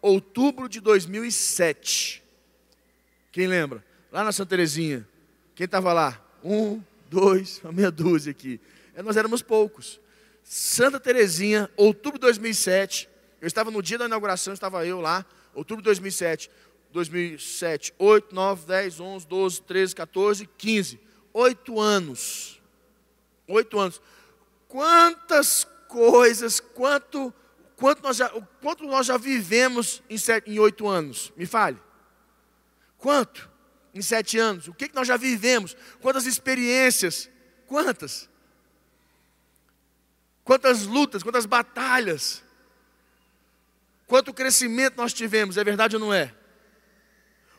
outubro 0.01 0.69
de 0.69 0.81
2007. 0.81 2.23
Quem 3.33 3.47
lembra? 3.47 3.85
Lá 4.11 4.25
na 4.25 4.33
Santa 4.33 4.51
Terezinha. 4.51 5.07
Quem 5.55 5.65
estava 5.65 5.93
lá? 5.93 6.23
Um, 6.45 6.81
dois, 7.11 7.61
uma 7.63 7.73
meia 7.73 7.91
dúzia 7.91 8.31
aqui. 8.31 8.61
É, 8.95 9.03
nós 9.03 9.17
éramos 9.17 9.43
poucos. 9.43 10.01
Santa 10.43 10.99
Terezinha, 10.99 11.71
outubro 11.77 12.19
de 12.19 12.23
2007. 12.23 13.09
Eu 13.41 13.47
estava 13.47 13.71
no 13.71 13.83
dia 13.83 13.99
da 13.99 14.07
inauguração, 14.07 14.53
estava 14.53 14.87
eu 14.87 15.01
lá. 15.01 15.25
Outubro 15.55 15.83
de 15.83 15.87
2007. 15.87 16.51
2007, 16.93 17.95
8, 17.99 18.35
9, 18.35 18.67
10, 18.67 19.01
11, 19.01 19.27
12, 19.27 19.63
13, 19.63 19.95
14, 19.95 20.49
15. 20.57 21.01
Oito 21.33 21.79
anos. 21.79 22.61
Oito 23.47 23.79
anos. 23.79 24.01
Quantas 24.67 25.67
coisas, 25.87 26.61
quanto, 26.61 27.33
quanto, 27.77 28.03
nós 28.03 28.17
já, 28.17 28.29
quanto 28.61 28.85
nós 28.85 29.07
já 29.07 29.17
vivemos 29.17 30.03
em, 30.09 30.59
oito 30.59 30.89
anos? 30.89 31.33
Me 31.37 31.47
fale. 31.47 31.79
Quanto? 32.97 33.49
Em 33.99 34.03
sete 34.03 34.39
anos? 34.39 34.69
O 34.69 34.75
que, 34.75 34.89
que 34.89 34.95
nós 34.95 35.07
já 35.07 35.17
vivemos? 35.17 35.77
Quantas 36.01 36.27
experiências? 36.27 37.29
Quantas? 37.67 38.29
Quantas 40.45 40.85
lutas, 40.85 41.23
quantas 41.23 41.45
batalhas? 41.45 42.43
Quanto 44.07 44.33
crescimento 44.33 44.97
nós 44.97 45.13
tivemos, 45.13 45.59
é 45.59 45.65
verdade 45.65 45.97
ou 45.97 46.01
não 46.01 46.15
é? 46.15 46.35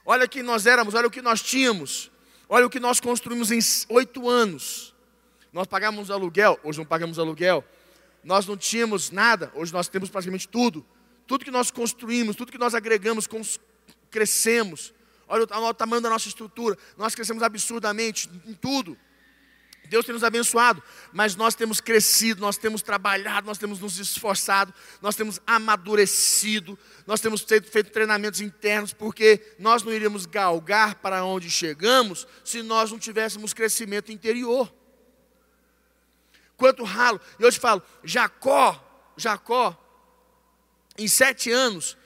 Olha 0.03 0.27
quem 0.27 0.41
nós 0.41 0.65
éramos, 0.65 0.95
olha 0.95 1.07
o 1.07 1.11
que 1.11 1.21
nós 1.21 1.39
tínhamos, 1.39 2.09
olha 2.49 2.65
o 2.65 2.69
que 2.69 2.79
nós 2.79 2.99
construímos 2.99 3.51
em 3.51 3.59
oito 3.89 4.27
anos. 4.27 4.95
Nós 5.53 5.67
pagamos 5.67 6.09
aluguel, 6.09 6.59
hoje 6.63 6.79
não 6.79 6.85
pagamos 6.85 7.19
aluguel. 7.19 7.63
Nós 8.23 8.47
não 8.47 8.57
tínhamos 8.57 9.11
nada, 9.11 9.51
hoje 9.53 9.71
nós 9.71 9.87
temos 9.87 10.09
praticamente 10.09 10.47
tudo. 10.47 10.83
Tudo 11.27 11.45
que 11.45 11.51
nós 11.51 11.69
construímos, 11.69 12.35
tudo 12.35 12.51
que 12.51 12.57
nós 12.57 12.73
agregamos, 12.73 13.27
crescemos. 14.09 14.93
Olha 15.29 15.43
o 15.43 15.73
tamanho 15.73 16.01
da 16.01 16.09
nossa 16.09 16.27
estrutura. 16.27 16.75
Nós 16.97 17.13
crescemos 17.13 17.43
absurdamente 17.43 18.27
em 18.47 18.53
tudo. 18.53 18.97
Deus 19.87 20.05
tem 20.05 20.13
nos 20.13 20.23
abençoado, 20.23 20.83
mas 21.11 21.35
nós 21.35 21.55
temos 21.55 21.81
crescido, 21.81 22.41
nós 22.41 22.57
temos 22.57 22.81
trabalhado, 22.81 23.47
nós 23.47 23.57
temos 23.57 23.79
nos 23.79 23.97
esforçado, 23.97 24.71
nós 25.01 25.15
temos 25.15 25.41
amadurecido, 25.47 26.77
nós 27.07 27.19
temos 27.19 27.41
feito, 27.41 27.71
feito 27.71 27.91
treinamentos 27.91 28.39
internos, 28.39 28.93
porque 28.93 29.55
nós 29.57 29.81
não 29.81 29.91
iríamos 29.91 30.27
galgar 30.27 30.95
para 30.95 31.25
onde 31.25 31.49
chegamos 31.49 32.27
se 32.45 32.61
nós 32.61 32.91
não 32.91 32.99
tivéssemos 32.99 33.51
crescimento 33.51 34.11
interior. 34.11 34.71
Quanto 36.55 36.83
ralo, 36.83 37.19
eu 37.39 37.51
te 37.51 37.59
falo, 37.59 37.81
Jacó, 38.03 39.13
Jacó, 39.17 39.75
em 40.97 41.07
sete 41.07 41.51
anos, 41.51 41.97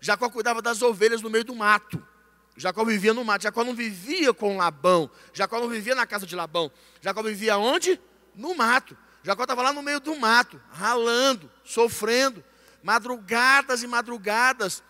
Jacó 0.00 0.28
cuidava 0.28 0.60
das 0.60 0.82
ovelhas 0.82 1.22
no 1.22 1.30
meio 1.30 1.44
do 1.44 1.54
mato. 1.54 2.04
Jacó 2.58 2.84
vivia 2.84 3.14
no 3.14 3.24
mato. 3.24 3.42
Jacó 3.42 3.62
não 3.62 3.74
vivia 3.74 4.34
com 4.34 4.56
Labão. 4.56 5.08
Jacó 5.32 5.60
não 5.60 5.68
vivia 5.68 5.94
na 5.94 6.06
casa 6.06 6.26
de 6.26 6.34
Labão. 6.34 6.70
Jacó 7.00 7.22
vivia 7.22 7.56
onde? 7.56 8.00
No 8.34 8.54
mato. 8.54 8.96
Jacó 9.22 9.42
estava 9.42 9.62
lá 9.62 9.72
no 9.72 9.82
meio 9.82 10.00
do 10.00 10.16
mato, 10.16 10.60
ralando, 10.70 11.50
sofrendo, 11.64 12.42
madrugadas 12.82 13.82
e 13.82 13.86
madrugadas, 13.86 14.82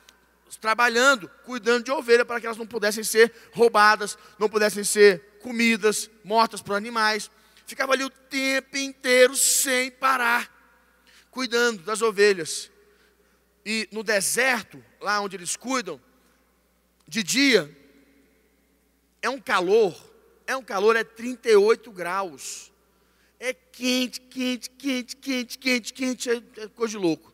trabalhando, 0.61 1.29
cuidando 1.45 1.85
de 1.85 1.91
ovelha 1.91 2.25
para 2.25 2.41
que 2.41 2.47
elas 2.47 2.59
não 2.59 2.67
pudessem 2.67 3.05
ser 3.05 3.33
roubadas, 3.53 4.17
não 4.39 4.49
pudessem 4.49 4.85
ser 4.85 5.39
comidas, 5.43 6.11
mortas 6.25 6.63
por 6.63 6.75
animais. 6.75 7.31
Ficava 7.67 7.93
ali 7.93 8.05
o 8.05 8.11
tempo 8.11 8.77
inteiro 8.77 9.37
sem 9.37 9.91
parar, 9.91 10.51
cuidando 11.31 11.83
das 11.83 12.01
ovelhas. 12.01 12.71
E 13.65 13.89
no 13.93 14.03
deserto, 14.03 14.83
lá 15.01 15.21
onde 15.21 15.37
eles 15.37 15.57
cuidam, 15.57 16.01
de 17.09 17.23
dia, 17.23 17.75
é 19.23 19.31
um 19.31 19.41
calor, 19.41 19.97
é 20.47 20.55
um 20.55 20.63
calor, 20.63 20.95
é 20.95 21.03
38 21.03 21.91
graus. 21.91 22.71
É 23.41 23.55
quente, 23.55 24.21
quente, 24.21 24.69
quente, 24.71 25.17
quente, 25.17 25.59
quente, 25.59 25.93
quente, 25.93 26.31
é, 26.31 26.43
é 26.59 26.69
coisa 26.69 26.93
de 26.93 26.99
louco. 26.99 27.33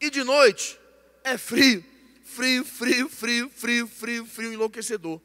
E 0.00 0.10
de 0.10 0.22
noite, 0.22 0.78
é 1.24 1.36
frio, 1.36 1.84
frio, 2.22 2.64
frio, 2.64 3.08
frio, 3.08 3.50
frio, 3.50 3.88
frio, 3.88 4.26
frio, 4.26 4.52
enlouquecedor. 4.52 5.20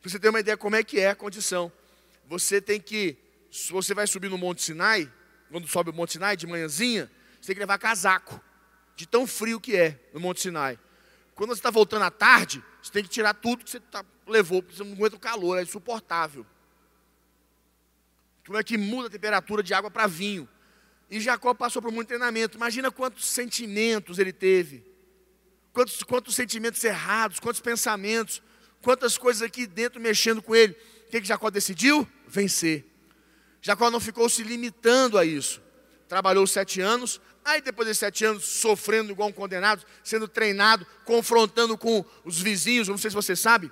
Para 0.00 0.10
você 0.10 0.20
ter 0.20 0.28
uma 0.28 0.40
ideia 0.40 0.56
como 0.56 0.76
é 0.76 0.84
que 0.84 1.00
é 1.00 1.10
a 1.10 1.14
condição. 1.14 1.72
Você 2.28 2.60
tem 2.60 2.80
que, 2.80 3.16
se 3.50 3.72
você 3.72 3.94
vai 3.94 4.06
subir 4.06 4.30
no 4.30 4.38
Monte 4.38 4.62
Sinai, 4.62 5.10
quando 5.50 5.66
sobe 5.66 5.90
o 5.90 5.92
Monte 5.94 6.12
Sinai 6.12 6.36
de 6.36 6.46
manhãzinha, 6.46 7.10
você 7.40 7.48
tem 7.48 7.56
que 7.56 7.60
levar 7.60 7.78
casaco, 7.78 8.40
de 8.94 9.06
tão 9.06 9.26
frio 9.26 9.58
que 9.58 9.74
é 9.74 9.98
no 10.12 10.20
Monte 10.20 10.42
Sinai. 10.42 10.78
Quando 11.36 11.50
você 11.50 11.60
está 11.60 11.70
voltando 11.70 12.02
à 12.02 12.10
tarde, 12.10 12.64
você 12.82 12.90
tem 12.90 13.02
que 13.02 13.10
tirar 13.10 13.34
tudo 13.34 13.62
que 13.62 13.70
você 13.70 13.78
tá, 13.78 14.02
levou, 14.26 14.62
porque 14.62 14.76
você 14.76 14.82
não 14.82 14.94
aguenta 14.94 15.16
o 15.16 15.20
calor, 15.20 15.58
é 15.58 15.62
insuportável. 15.62 16.44
Como 18.46 18.58
é 18.58 18.64
que 18.64 18.78
muda 18.78 19.08
a 19.08 19.10
temperatura 19.10 19.62
de 19.62 19.74
água 19.74 19.90
para 19.90 20.06
vinho? 20.06 20.48
E 21.10 21.20
Jacó 21.20 21.52
passou 21.52 21.82
por 21.82 21.92
muito 21.92 22.08
treinamento. 22.08 22.56
Imagina 22.56 22.90
quantos 22.90 23.26
sentimentos 23.26 24.18
ele 24.18 24.32
teve. 24.32 24.82
Quantos, 25.72 26.02
quantos 26.02 26.34
sentimentos 26.34 26.82
errados, 26.82 27.38
quantos 27.38 27.60
pensamentos, 27.60 28.42
quantas 28.80 29.18
coisas 29.18 29.42
aqui 29.42 29.66
dentro 29.66 30.00
mexendo 30.00 30.40
com 30.40 30.54
ele. 30.54 30.72
O 31.06 31.10
que, 31.10 31.20
que 31.20 31.26
Jacó 31.28 31.50
decidiu? 31.50 32.08
Vencer. 32.26 32.84
Jacó 33.60 33.90
não 33.90 34.00
ficou 34.00 34.28
se 34.28 34.42
limitando 34.42 35.18
a 35.18 35.24
isso. 35.24 35.60
Trabalhou 36.08 36.46
sete 36.46 36.80
anos, 36.80 37.20
Aí 37.46 37.60
depois 37.60 37.86
de 37.86 37.94
sete 37.94 38.24
anos, 38.24 38.44
sofrendo 38.44 39.12
igual 39.12 39.28
um 39.28 39.32
condenado, 39.32 39.86
sendo 40.02 40.26
treinado, 40.26 40.84
confrontando 41.04 41.78
com 41.78 42.04
os 42.24 42.40
vizinhos, 42.40 42.88
não 42.88 42.98
sei 42.98 43.08
se 43.08 43.14
você 43.14 43.36
sabe, 43.36 43.70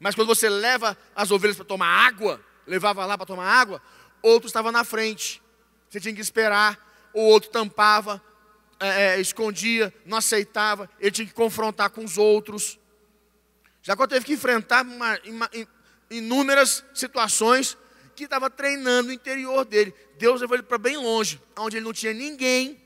mas 0.00 0.16
quando 0.16 0.26
você 0.26 0.48
leva 0.48 0.98
as 1.14 1.30
ovelhas 1.30 1.56
para 1.56 1.64
tomar 1.64 1.86
água, 1.86 2.44
levava 2.66 3.06
lá 3.06 3.16
para 3.16 3.24
tomar 3.24 3.46
água, 3.46 3.80
outro 4.20 4.48
estava 4.48 4.72
na 4.72 4.82
frente. 4.82 5.40
Você 5.88 6.00
tinha 6.00 6.12
que 6.12 6.20
esperar 6.20 6.76
o 7.14 7.20
outro 7.20 7.50
tampava, 7.50 8.20
é, 8.80 8.88
é, 8.88 9.20
escondia, 9.20 9.94
não 10.04 10.18
aceitava, 10.18 10.90
ele 10.98 11.12
tinha 11.12 11.26
que 11.28 11.32
confrontar 11.32 11.90
com 11.90 12.04
os 12.04 12.18
outros. 12.18 12.80
Jacó 13.80 14.08
teve 14.08 14.26
que 14.26 14.32
enfrentar 14.32 14.84
uma, 14.84 15.20
uma, 15.24 15.50
inúmeras 16.10 16.84
situações 16.92 17.78
que 18.16 18.24
estava 18.24 18.50
treinando 18.50 19.10
o 19.10 19.12
interior 19.12 19.64
dele. 19.64 19.94
Deus 20.18 20.40
levou 20.40 20.56
ele 20.56 20.62
para 20.62 20.78
bem 20.78 20.96
longe, 20.96 21.40
onde 21.56 21.76
ele 21.76 21.84
não 21.84 21.92
tinha 21.92 22.12
ninguém. 22.12 22.80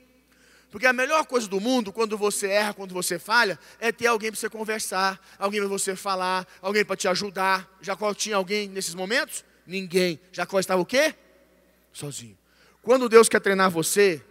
Porque 0.71 0.87
a 0.87 0.93
melhor 0.93 1.25
coisa 1.25 1.49
do 1.49 1.61
mundo, 1.61 1.93
quando 1.93 2.17
você 2.17 2.49
erra, 2.49 2.75
quando 2.75 2.93
você 2.93 3.19
falha, 3.19 3.59
é 3.81 3.91
ter 3.91 4.07
alguém 4.07 4.31
para 4.31 4.39
você 4.39 4.49
conversar, 4.49 5.21
alguém 5.39 5.61
para 5.61 5.69
você 5.69 5.97
falar, 5.97 6.47
alguém 6.61 6.85
para 6.85 6.97
te 6.97 7.09
ajudar. 7.09 7.69
Jacó 7.81 8.13
tinha 8.15 8.37
alguém 8.37 8.69
nesses 8.69 8.95
momentos? 8.95 9.45
Ninguém. 9.67 10.21
Jacó 10.33 10.61
estava 10.61 10.81
o 10.81 10.87
quê? 10.87 11.15
Sozinho. 11.93 12.39
Quando 12.83 13.09
Deus 13.09 13.29
quer 13.29 13.41
treinar 13.41 13.71
você, 13.71 14.23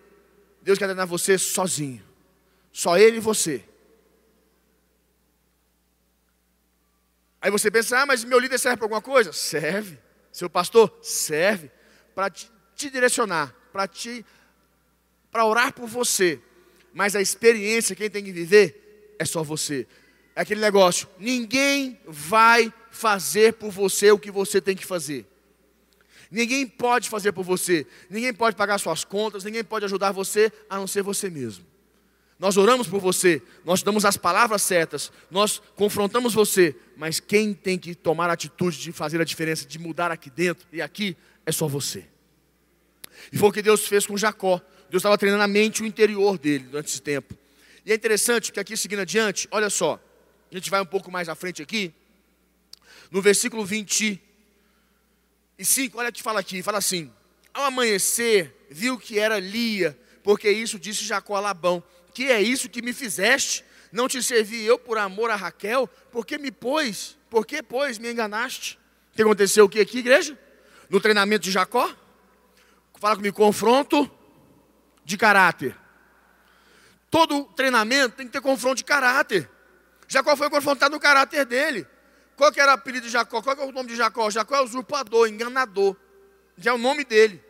Deus 0.62 0.78
quer 0.78 0.86
treinar 0.86 1.08
você 1.08 1.38
sozinho. 1.38 2.04
Só 2.72 2.98
Ele 2.98 3.18
e 3.18 3.22
você. 3.22 3.66
Aí 7.42 7.52
você 7.52 7.72
pensa, 7.72 8.00
ah, 8.00 8.06
mas 8.06 8.24
meu 8.24 8.40
líder 8.40 8.58
serve 8.58 8.78
para 8.78 8.86
alguma 8.86 9.02
coisa? 9.02 9.32
Serve. 9.32 9.98
Seu 10.32 10.50
pastor? 10.50 10.98
Serve. 11.02 11.72
Para 12.14 12.30
te, 12.30 12.52
te 12.76 12.90
direcionar, 12.90 13.56
para 13.72 13.88
te 13.88 14.26
para 15.32 15.46
orar 15.46 15.74
por 15.74 15.88
você. 15.88 16.40
Mas 16.94 17.16
a 17.16 17.22
experiência, 17.22 17.96
quem 17.96 18.10
tem 18.10 18.24
que 18.24 18.32
viver, 18.32 19.16
é 19.18 19.26
só 19.26 19.44
você. 19.44 19.88
É 20.36 20.42
aquele 20.42 20.62
negócio, 20.62 21.08
ninguém 21.20 22.00
vai 22.06 22.74
fazer 22.92 23.54
por 23.54 23.72
você 23.72 24.12
o 24.12 24.20
que 24.20 24.32
você 24.32 24.60
tem 24.62 24.76
que 24.76 24.86
fazer. 24.86 25.26
Ninguém 26.32 26.66
pode 26.68 27.10
fazer 27.10 27.32
por 27.32 27.44
você, 27.44 27.88
ninguém 28.10 28.34
pode 28.34 28.56
pagar 28.56 28.78
suas 28.78 29.04
contas, 29.04 29.44
ninguém 29.44 29.64
pode 29.64 29.86
ajudar 29.86 30.12
você 30.12 30.52
a 30.70 30.78
não 30.78 30.88
ser 30.88 31.02
você 31.02 31.30
mesmo. 31.30 31.66
Nós 32.38 32.56
oramos 32.56 32.88
por 32.88 33.02
você, 33.02 33.42
nós 33.66 33.84
damos 33.84 34.06
as 34.06 34.16
palavras 34.16 34.62
certas, 34.62 35.12
nós 35.30 35.62
confrontamos 35.76 36.34
você, 36.34 36.76
mas 37.00 37.18
quem 37.22 37.54
tem 37.54 37.80
que 37.80 37.96
tomar 37.96 38.30
a 38.30 38.34
atitude 38.34 38.78
de 38.78 38.92
fazer 38.92 39.22
a 39.22 39.24
diferença, 39.24 39.66
de 39.66 39.80
mudar 39.80 40.12
aqui 40.12 40.30
dentro 40.30 40.68
e 40.70 40.82
aqui, 40.82 41.16
é 41.46 41.52
só 41.52 41.66
você. 41.66 42.06
E 43.32 43.38
foi 43.38 43.48
o 43.48 43.54
que 43.54 43.62
Deus 43.62 43.88
fez 43.88 44.06
com 44.06 44.18
Jacó. 44.18 44.60
Deus 44.90 45.00
estava 45.00 45.18
treinando 45.18 45.42
a 45.42 45.48
mente 45.48 45.80
e 45.80 45.84
o 45.84 45.86
interior 45.86 46.38
dele 46.38 46.66
durante 46.66 46.88
esse 46.88 47.02
tempo. 47.02 47.38
E 47.86 47.94
é 47.94 47.96
interessante 47.96 48.52
que 48.52 48.60
aqui 48.60 48.76
seguindo 48.76 49.00
adiante, 49.00 49.48
olha 49.50 49.70
só, 49.70 49.98
a 50.52 50.56
gente 50.56 50.70
vai 50.70 50.82
um 50.82 50.86
pouco 50.86 51.10
mais 51.10 51.30
à 51.30 51.36
frente 51.36 51.62
aqui, 51.62 51.94
no 53.10 53.22
versículo 53.22 53.64
25, 53.64 54.22
olha 55.98 56.10
o 56.10 56.12
que 56.12 56.22
fala 56.22 56.42
aqui, 56.42 56.62
fala 56.62 56.80
assim: 56.80 57.10
Ao 57.54 57.64
amanhecer, 57.64 58.54
viu 58.70 59.00
que 59.00 59.18
era 59.18 59.40
Lia, 59.40 59.98
porque 60.22 60.52
isso 60.52 60.78
disse 60.78 61.06
Jacó 61.06 61.38
a 61.38 61.40
Labão: 61.40 61.82
Que 62.14 62.26
é 62.26 62.42
isso 62.42 62.68
que 62.68 62.82
me 62.82 62.92
fizeste? 62.92 63.64
Não 63.92 64.08
te 64.08 64.22
servi 64.22 64.64
eu 64.64 64.78
por 64.78 64.98
amor 64.98 65.32
a 65.32 65.36
Raquel? 65.36 65.88
Porque 66.12 66.38
me 66.38 66.52
pôs? 66.52 67.18
Por 67.30 67.46
que, 67.46 67.64
pois, 67.64 67.98
me 67.98 68.12
enganaste? 68.12 68.80
O 69.12 69.16
que 69.16 69.22
aconteceu 69.22 69.66
o 69.66 69.70
que 69.70 69.80
aqui, 69.80 70.00
igreja? 70.00 70.38
No 70.90 71.00
treinamento 71.00 71.44
de 71.44 71.52
Jacó? 71.52 71.94
Fala 73.00 73.16
comigo, 73.16 73.36
confronto 73.36 74.10
de 75.06 75.18
caráter. 75.18 75.76
Todo 77.10 77.46
treinamento 77.46 78.18
tem 78.18 78.28
que 78.28 78.34
ter 78.34 78.42
confronto 78.42 78.76
de 78.76 78.84
caráter. 78.84 79.50
Jacó 80.08 80.36
foi 80.36 80.50
confrontado 80.50 80.94
no 80.94 81.00
caráter 81.00 81.46
dele. 81.46 81.88
Qual 82.36 82.52
que 82.52 82.60
era 82.60 82.72
o 82.72 82.76
apelido 82.76 83.06
de 83.06 83.12
Jacó? 83.12 83.42
Qual 83.42 83.56
que 83.56 83.62
é 83.62 83.66
o 83.66 83.72
nome 83.72 83.90
de 83.90 83.96
Jacó? 83.96 84.30
Jacó 84.30 84.56
é 84.56 84.62
usurpador, 84.62 85.28
enganador. 85.28 85.96
Já 86.58 86.72
é 86.72 86.74
o 86.74 86.78
nome 86.78 87.04
dele. 87.04 87.44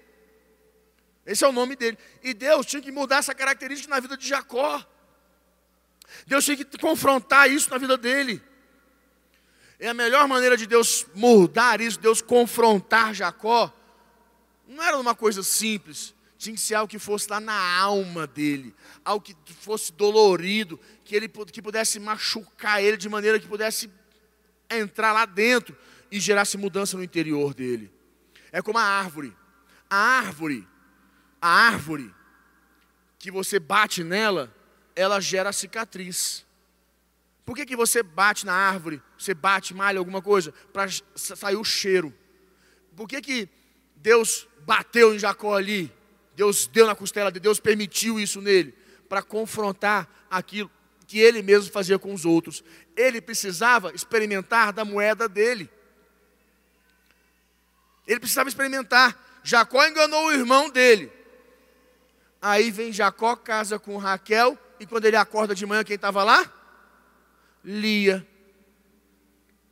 Esse 1.26 1.44
é 1.44 1.48
o 1.48 1.52
nome 1.52 1.76
dele. 1.76 1.98
E 2.24 2.34
Deus 2.34 2.66
tinha 2.66 2.82
que 2.82 2.92
mudar 2.92 3.18
essa 3.18 3.34
característica 3.36 3.94
na 3.94 4.00
vida 4.00 4.16
de 4.16 4.28
Jacó. 4.28 4.84
Deus 6.26 6.46
tinha 6.46 6.58
que 6.58 6.78
confrontar 6.78 7.50
isso 7.50 7.70
na 7.70 7.78
vida 7.78 7.98
dele. 7.98 8.42
E 9.80 9.88
a 9.88 9.94
melhor 9.94 10.28
maneira 10.28 10.58
de 10.58 10.66
Deus 10.66 11.06
mudar 11.16 11.80
isso, 11.80 12.00
Deus 12.00 12.22
confrontar 12.22 13.14
Jacó, 13.14 13.74
não 14.68 14.84
era 14.84 14.98
uma 14.98 15.16
coisa 15.16 15.42
simples. 15.42 16.14
Tinha 16.38 16.56
que 16.56 16.62
ser 16.62 16.76
algo 16.76 16.90
que 16.90 17.00
fosse 17.00 17.30
lá 17.30 17.40
na 17.40 17.78
alma 17.80 18.26
dele, 18.26 18.74
algo 19.04 19.24
que 19.24 19.36
fosse 19.54 19.92
dolorido, 19.92 20.80
que 21.04 21.16
ele 21.16 21.28
que 21.28 21.62
pudesse 21.62 22.00
machucar 22.00 22.82
ele 22.82 22.96
de 22.96 23.10
maneira 23.10 23.40
que 23.40 23.48
pudesse 23.48 23.90
entrar 24.70 25.12
lá 25.12 25.26
dentro 25.26 25.76
e 26.12 26.20
gerasse 26.20 26.58
mudança 26.58 26.96
no 26.96 27.04
interior 27.04 27.54
dele. 27.54 27.92
É 28.52 28.62
como 28.62 28.78
a 28.78 28.84
árvore. 28.84 29.36
A 29.90 29.98
árvore, 29.98 30.68
a 31.42 31.50
árvore 31.50 32.14
que 33.18 33.32
você 33.32 33.60
bate 33.60 34.04
nela, 34.04 34.54
ela 35.00 35.22
gera 35.22 35.54
cicatriz. 35.54 36.46
Por 37.46 37.56
que, 37.56 37.66
que 37.66 37.76
você 37.76 38.04
bate 38.04 38.46
na 38.46 38.54
árvore? 38.54 39.02
Você 39.18 39.34
bate, 39.34 39.74
malha 39.74 39.98
alguma 39.98 40.22
coisa? 40.22 40.54
Para 40.74 40.88
sair 41.16 41.56
o 41.56 41.64
cheiro. 41.64 42.14
Por 42.98 43.08
que, 43.08 43.22
que 43.22 43.50
Deus 43.96 44.46
bateu 44.66 45.16
em 45.16 45.18
Jacó 45.18 45.56
ali? 45.56 45.90
Deus 46.36 46.68
deu 46.68 46.86
na 46.86 46.96
costela 46.96 47.32
de 47.32 47.40
Deus, 47.40 47.62
permitiu 47.62 48.20
isso 48.20 48.42
nele, 48.42 48.74
para 49.08 49.22
confrontar 49.22 50.06
aquilo 50.30 50.70
que 51.08 51.18
ele 51.18 51.42
mesmo 51.42 51.72
fazia 51.72 51.98
com 51.98 52.14
os 52.14 52.26
outros. 52.26 52.62
Ele 52.94 53.22
precisava 53.22 53.94
experimentar 53.96 54.74
da 54.74 54.84
moeda 54.84 55.30
dele. 55.30 55.70
Ele 58.06 58.20
precisava 58.20 58.50
experimentar. 58.50 59.18
Jacó 59.44 59.86
enganou 59.88 60.28
o 60.28 60.34
irmão 60.34 60.70
dele. 60.70 61.10
Aí 62.42 62.70
vem 62.70 62.92
Jacó, 62.92 63.38
casa 63.38 63.80
com 63.80 63.96
Raquel, 63.98 64.58
e 64.80 64.86
quando 64.86 65.06
ele 65.06 65.16
acorda 65.16 65.54
de 65.54 65.66
manhã, 65.66 65.84
quem 65.84 65.96
estava 65.96 66.24
lá? 66.24 66.52
Lia. 67.64 68.26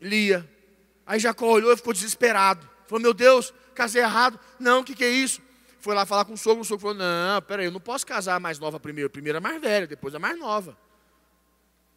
Lia. 0.02 0.50
Aí 1.06 1.20
Jacó 1.20 1.48
olhou 1.48 1.72
e 1.72 1.78
ficou 1.78 1.94
desesperado. 1.94 2.70
Falou: 2.86 3.02
Meu 3.02 3.14
Deus, 3.14 3.54
casei 3.74 4.02
errado. 4.02 4.40
Não, 4.60 4.82
o 4.82 4.84
que, 4.84 4.96
que 4.96 5.04
é 5.04 5.10
isso? 5.10 5.42
foi 5.88 5.96
lá 5.96 6.06
falar 6.06 6.26
com 6.26 6.34
o 6.34 6.38
sogro, 6.38 6.62
o 6.62 6.66
sogro 6.66 6.82
falou: 6.82 6.98
Não, 6.98 7.42
peraí, 7.42 7.66
eu 7.66 7.72
não 7.72 7.80
posso 7.80 8.06
casar 8.06 8.36
a 8.36 8.40
mais 8.42 8.60
nova 8.60 8.78
primeiro. 8.78 9.10
Primeiro 9.10 9.38
é 9.38 9.40
mais 9.40 9.62
velha, 9.62 9.88
depois 9.88 10.14
é 10.14 10.20
mais 10.20 10.38
nova. 10.38 10.78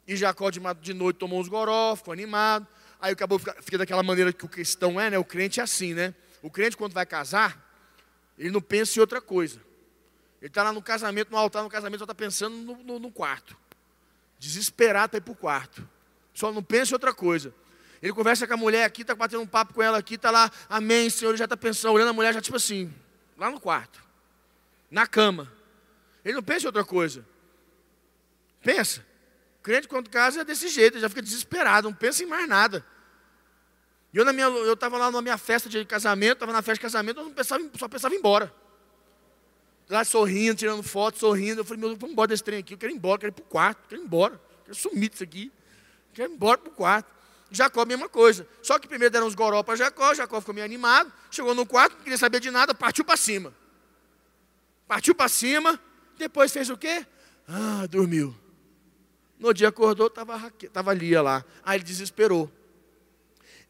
E 0.07 0.17
Jacó 0.17 0.49
de, 0.49 0.61
de 0.81 0.95
noite 0.95 1.17
tomou 1.17 1.41
uns 1.41 1.49
goró, 1.49 1.97
ficou 1.97 2.13
animado. 2.13 2.69
Aí 3.01 3.13
acabou, 3.13 3.39
fica 3.39 3.79
daquela 3.79 4.05
maneira 4.05 4.33
que 4.33 4.45
o 4.45 4.49
cristão 4.49 5.01
é, 5.01 5.11
né? 5.11 5.19
O 5.19 5.25
crente 5.25 5.59
é 5.59 5.63
assim, 5.65 5.93
né? 5.93 6.15
O 6.41 6.49
crente, 6.49 6.77
quando 6.77 6.93
vai 6.93 7.05
casar, 7.05 7.59
ele 8.39 8.51
não 8.51 8.61
pensa 8.61 8.97
em 8.97 9.01
outra 9.01 9.21
coisa. 9.21 9.61
Ele 10.41 10.49
está 10.49 10.63
lá 10.63 10.73
no 10.73 10.81
casamento, 10.81 11.31
no 11.31 11.37
altar, 11.37 11.63
no 11.63 11.69
casamento, 11.69 11.99
só 11.99 12.05
está 12.05 12.15
pensando 12.15 12.57
no, 12.57 12.77
no, 12.83 12.99
no, 12.99 13.13
quarto. 13.13 13.57
Desesperado 14.39 15.11
para 15.11 15.19
ir 15.19 15.21
para 15.21 15.33
o 15.33 15.37
quarto. 15.37 15.87
Só 16.33 16.51
não 16.51 16.63
pensa 16.63 16.93
em 16.93 16.95
outra 16.95 17.13
coisa. 17.13 17.55
Ele 18.01 18.13
conversa 18.15 18.47
com 18.47 18.55
a 18.55 18.57
mulher 18.57 18.85
aqui, 18.85 19.03
está 19.03 19.15
batendo 19.15 19.43
um 19.43 19.47
papo 19.47 19.75
com 19.75 19.83
ela 19.83 19.99
aqui, 19.99 20.15
está 20.15 20.31
lá, 20.31 20.51
amém, 20.71 21.11
Senhor, 21.11 21.33
ele 21.33 21.39
já 21.39 21.45
está 21.45 21.57
pensando, 21.57 21.93
olhando 21.93 22.09
a 22.09 22.13
mulher, 22.15 22.33
já 22.33 22.41
tipo 22.41 22.57
assim, 22.57 22.91
lá 23.37 23.51
no 23.51 23.61
quarto, 23.61 24.03
na 24.91 25.07
cama. 25.07 25.53
Ele 26.25 26.35
não 26.35 26.43
pensa 26.43 26.65
em 26.65 26.69
outra 26.69 26.85
coisa. 26.85 27.27
Pensa. 28.63 29.05
Crente 29.63 29.87
quando 29.87 30.09
casa 30.09 30.41
é 30.41 30.45
desse 30.45 30.69
jeito, 30.69 30.95
ele 30.95 31.03
já 31.03 31.11
fica 31.11 31.21
desesperado, 31.21 31.89
não 31.89 31.95
pensa 31.95 32.23
em 32.23 32.27
mais 32.27 32.49
nada. 32.49 32.85
E 34.13 34.17
eu 34.17 34.73
estava 34.73 34.97
lá 34.97 35.11
na 35.11 35.21
minha 35.21 35.37
festa 35.37 35.69
de 35.69 35.85
casamento, 35.85 36.35
estava 36.35 36.53
na 36.53 36.63
festa 36.63 36.75
de 36.75 36.81
casamento, 36.81 37.21
eu 37.21 37.31
pensava, 37.31 37.63
só 37.79 37.87
pensava 37.87 38.15
em 38.15 38.17
ir 38.17 38.21
embora. 38.21 38.53
Lá 39.91 40.05
sorrindo, 40.05 40.55
tirando 40.55 40.83
foto, 40.85 41.19
sorrindo. 41.19 41.61
Eu 41.61 41.65
falei, 41.65 41.81
meu 41.81 41.89
Deus, 41.91 41.99
vamos 41.99 42.13
embora 42.13 42.29
desse 42.29 42.45
trem 42.45 42.61
aqui, 42.61 42.75
eu 42.75 42.79
quero 42.79 42.93
ir 42.93 42.97
embora, 42.97 43.19
quero 43.19 43.33
ir 43.33 43.35
para 43.35 43.43
o 43.43 43.47
quarto, 43.47 43.89
quero 43.89 44.01
ir 44.01 44.05
embora, 44.05 44.41
quero 44.65 44.75
sumir 44.77 45.11
disso 45.11 45.25
aqui, 45.25 45.53
quero 46.15 46.31
ir 46.31 46.35
embora 46.35 46.57
para 46.59 46.71
o 46.71 46.73
quarto. 46.73 47.21
Jacó, 47.51 47.85
mesma 47.85 48.09
coisa. 48.09 48.47
Só 48.63 48.79
que 48.79 48.87
primeiro 48.87 49.13
deram 49.13 49.27
uns 49.27 49.35
goró 49.35 49.63
para 49.65 49.75
Jacó, 49.75 50.15
Jacó 50.15 50.41
ficou 50.41 50.55
meio 50.55 50.65
animado, 50.65 51.13
chegou 51.31 51.53
no 51.55 51.67
quarto, 51.67 51.97
não 51.97 52.05
queria 52.05 52.17
saber 52.17 52.39
de 52.39 52.51
nada, 52.51 52.73
partiu 52.73 53.05
para 53.05 53.17
cima. 53.17 53.53
Partiu 54.87 55.15
para 55.15 55.29
cima, 55.29 55.81
depois 56.17 56.53
fez 56.53 56.71
o 56.71 56.77
quê? 56.77 57.05
Ah, 57.49 57.87
dormiu. 57.89 58.35
No 59.39 59.53
dia 59.53 59.69
acordou, 59.69 60.07
estava 60.07 60.53
tava 60.73 60.95
Lia 60.95 61.21
lá. 61.21 61.45
Aí 61.65 61.79
ele 61.79 61.85
desesperou. 61.85 62.51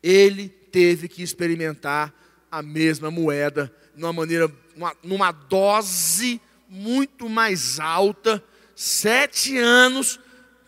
Ele 0.02 0.48
teve 0.48 1.08
que 1.08 1.22
experimentar 1.22 2.12
a 2.50 2.60
mesma 2.62 3.10
moeda, 3.10 3.74
numa 3.94 4.12
maneira, 4.12 4.50
numa, 4.80 4.96
numa 5.02 5.32
dose 5.32 6.40
muito 6.68 7.28
mais 7.28 7.78
alta, 7.78 8.42
sete 8.74 9.58
anos 9.58 10.18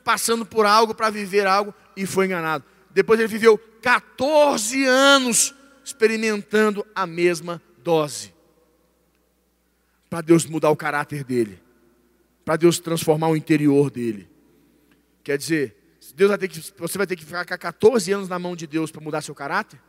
passando 0.04 0.44
por 0.44 0.66
algo 0.66 0.94
para 0.94 1.08
viver 1.08 1.46
algo 1.46 1.72
e 1.96 2.04
foi 2.04 2.26
enganado. 2.26 2.64
Depois 2.90 3.18
ele 3.18 3.28
viveu 3.28 3.56
14 3.56 4.84
anos 4.84 5.54
experimentando 5.82 6.86
a 6.94 7.06
mesma 7.06 7.62
dose. 7.78 8.34
Para 10.10 10.20
Deus 10.20 10.44
mudar 10.44 10.70
o 10.70 10.76
caráter 10.76 11.24
dele. 11.24 11.62
Para 12.44 12.56
Deus 12.56 12.78
transformar 12.78 13.28
o 13.28 13.36
interior 13.36 13.90
dele. 13.90 14.28
Quer 15.24 15.38
dizer, 15.38 15.76
Deus 16.14 16.28
vai 16.28 16.36
ter 16.36 16.48
que, 16.48 16.60
você 16.76 16.98
vai 16.98 17.06
ter 17.06 17.16
que 17.16 17.24
ficar 17.24 17.56
14 17.56 18.12
anos 18.12 18.28
na 18.28 18.38
mão 18.38 18.54
de 18.54 18.66
Deus 18.66 18.90
para 18.90 19.00
mudar 19.00 19.22
seu 19.22 19.34
caráter? 19.34 19.80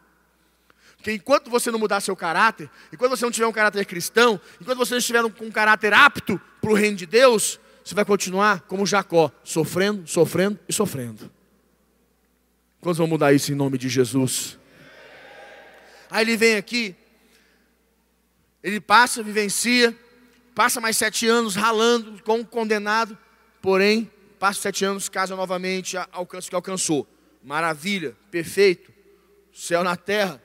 Porque 1.04 1.12
enquanto 1.12 1.50
você 1.50 1.70
não 1.70 1.78
mudar 1.78 2.00
seu 2.00 2.16
caráter, 2.16 2.70
enquanto 2.90 3.10
você 3.10 3.26
não 3.26 3.32
tiver 3.32 3.46
um 3.46 3.52
caráter 3.52 3.86
cristão, 3.86 4.40
enquanto 4.62 4.78
você 4.78 4.94
não 4.94 5.00
estiver 5.00 5.22
com 5.32 5.44
um 5.44 5.52
caráter 5.52 5.94
apto 5.94 6.40
para 6.62 6.72
o 6.72 6.74
reino 6.74 6.96
de 6.96 7.06
Deus, 7.06 7.60
você 7.84 7.94
vai 7.94 8.06
continuar 8.06 8.62
como 8.62 8.86
Jacó, 8.86 9.30
sofrendo, 9.44 10.08
sofrendo 10.08 10.58
e 10.66 10.72
sofrendo. 10.72 11.30
Quantos 12.80 13.00
vão 13.00 13.08
mudar 13.08 13.34
isso 13.34 13.52
em 13.52 13.56
nome 13.56 13.78
de 13.78 13.90
Jesus? 13.90 14.58
Aí 16.10 16.24
ele 16.24 16.38
vem 16.38 16.56
aqui, 16.56 16.96
ele 18.64 18.80
passa, 18.80 19.22
vivencia, 19.22 19.94
passa 20.56 20.80
mais 20.80 20.96
sete 20.96 21.28
anos 21.28 21.54
ralando 21.54 22.24
como 22.24 22.46
condenado, 22.46 23.18
porém, 23.62 24.10
passa 24.40 24.62
sete 24.62 24.86
anos, 24.86 25.10
casa 25.10 25.36
novamente, 25.36 25.98
alcança 26.14 26.48
o 26.48 26.50
que 26.50 26.56
alcançou. 26.56 27.06
Maravilha, 27.44 28.16
perfeito, 28.32 28.90
céu 29.54 29.84
na 29.84 29.98
terra. 29.98 30.42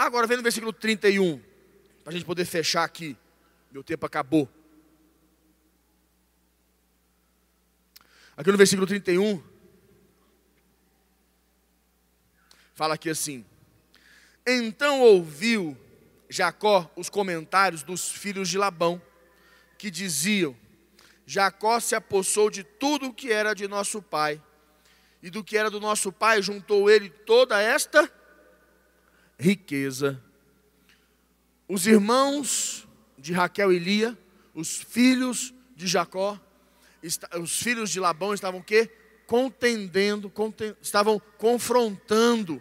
Agora 0.00 0.26
vem 0.26 0.38
no 0.38 0.42
versículo 0.42 0.72
31, 0.72 1.38
para 2.02 2.10
a 2.10 2.12
gente 2.14 2.24
poder 2.24 2.46
fechar 2.46 2.84
aqui. 2.84 3.14
Meu 3.70 3.84
tempo 3.84 4.06
acabou. 4.06 4.48
Aqui 8.34 8.50
no 8.50 8.56
versículo 8.56 8.86
31, 8.86 9.42
fala 12.74 12.94
aqui 12.94 13.10
assim: 13.10 13.44
Então 14.46 15.02
ouviu 15.02 15.76
Jacó 16.30 16.90
os 16.96 17.10
comentários 17.10 17.82
dos 17.82 18.10
filhos 18.10 18.48
de 18.48 18.56
Labão, 18.56 19.02
que 19.76 19.90
diziam: 19.90 20.56
Jacó 21.26 21.78
se 21.78 21.94
apossou 21.94 22.48
de 22.48 22.64
tudo 22.64 23.08
o 23.08 23.12
que 23.12 23.30
era 23.30 23.52
de 23.52 23.68
nosso 23.68 24.00
pai, 24.00 24.42
e 25.22 25.28
do 25.28 25.44
que 25.44 25.58
era 25.58 25.68
do 25.68 25.78
nosso 25.78 26.10
pai 26.10 26.40
juntou 26.40 26.88
ele 26.88 27.10
toda 27.10 27.60
esta 27.60 28.10
riqueza. 29.40 30.22
Os 31.66 31.86
irmãos 31.86 32.86
de 33.16 33.32
Raquel 33.32 33.72
e 33.72 33.78
Lia, 33.78 34.16
os 34.54 34.76
filhos 34.76 35.54
de 35.74 35.86
Jacó, 35.86 36.38
os 37.40 37.58
filhos 37.62 37.90
de 37.90 37.98
Labão 37.98 38.34
estavam 38.34 38.60
o 38.60 38.62
quê? 38.62 38.90
Contendendo, 39.26 40.30
estavam 40.82 41.20
confrontando. 41.38 42.60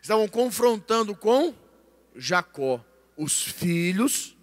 Estavam 0.00 0.26
confrontando 0.26 1.14
com 1.14 1.54
Jacó, 2.14 2.82
os 3.16 3.42
filhos, 3.42 4.36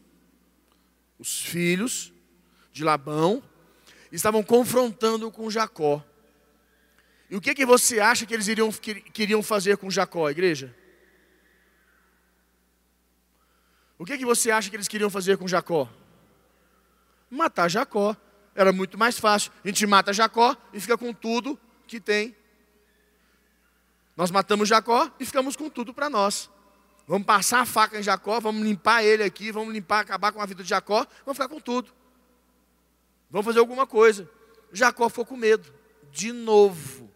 os 1.17 1.41
filhos 1.41 2.13
de 2.71 2.83
Labão, 2.83 3.41
estavam 4.11 4.43
confrontando 4.43 5.31
com 5.31 5.49
Jacó. 5.49 6.05
E 7.29 7.35
o 7.35 7.41
que, 7.41 7.55
que 7.55 7.65
você 7.65 7.99
acha 7.99 8.25
que 8.27 8.33
eles 8.33 8.47
iriam, 8.47 8.71
queriam 8.71 9.41
fazer 9.41 9.77
com 9.77 9.89
Jacó, 9.89 10.29
igreja? 10.29 10.75
O 14.03 14.05
que, 14.05 14.17
que 14.17 14.25
você 14.25 14.51
acha 14.51 14.69
que 14.69 14.75
eles 14.75 14.89
queriam 14.89 15.09
fazer 15.09 15.37
com 15.37 15.47
Jacó? 15.47 15.87
Matar 17.31 17.69
Jacó. 17.69 18.13
Era 18.53 18.73
muito 18.73 18.97
mais 18.97 19.17
fácil. 19.17 19.49
A 19.63 19.67
gente 19.69 19.87
mata 19.87 20.11
Jacó 20.11 20.57
e 20.73 20.79
fica 20.81 20.97
com 20.97 21.13
tudo 21.13 21.57
que 21.87 22.01
tem. 22.01 22.35
Nós 24.17 24.29
matamos 24.29 24.67
Jacó 24.67 25.09
e 25.21 25.25
ficamos 25.25 25.55
com 25.55 25.69
tudo 25.69 25.93
para 25.93 26.09
nós. 26.09 26.49
Vamos 27.07 27.25
passar 27.25 27.61
a 27.61 27.65
faca 27.65 27.97
em 27.97 28.03
Jacó, 28.03 28.41
vamos 28.41 28.61
limpar 28.61 29.05
ele 29.05 29.23
aqui, 29.23 29.53
vamos 29.53 29.73
limpar, 29.73 30.01
acabar 30.01 30.33
com 30.33 30.41
a 30.41 30.45
vida 30.45 30.63
de 30.63 30.69
Jacó, 30.69 31.07
vamos 31.25 31.37
ficar 31.37 31.47
com 31.47 31.61
tudo. 31.61 31.89
Vamos 33.31 33.45
fazer 33.45 33.59
alguma 33.59 33.87
coisa. 33.87 34.29
Jacó 34.73 35.07
ficou 35.07 35.25
com 35.25 35.37
medo. 35.37 35.73
De 36.11 36.33
novo. 36.33 37.09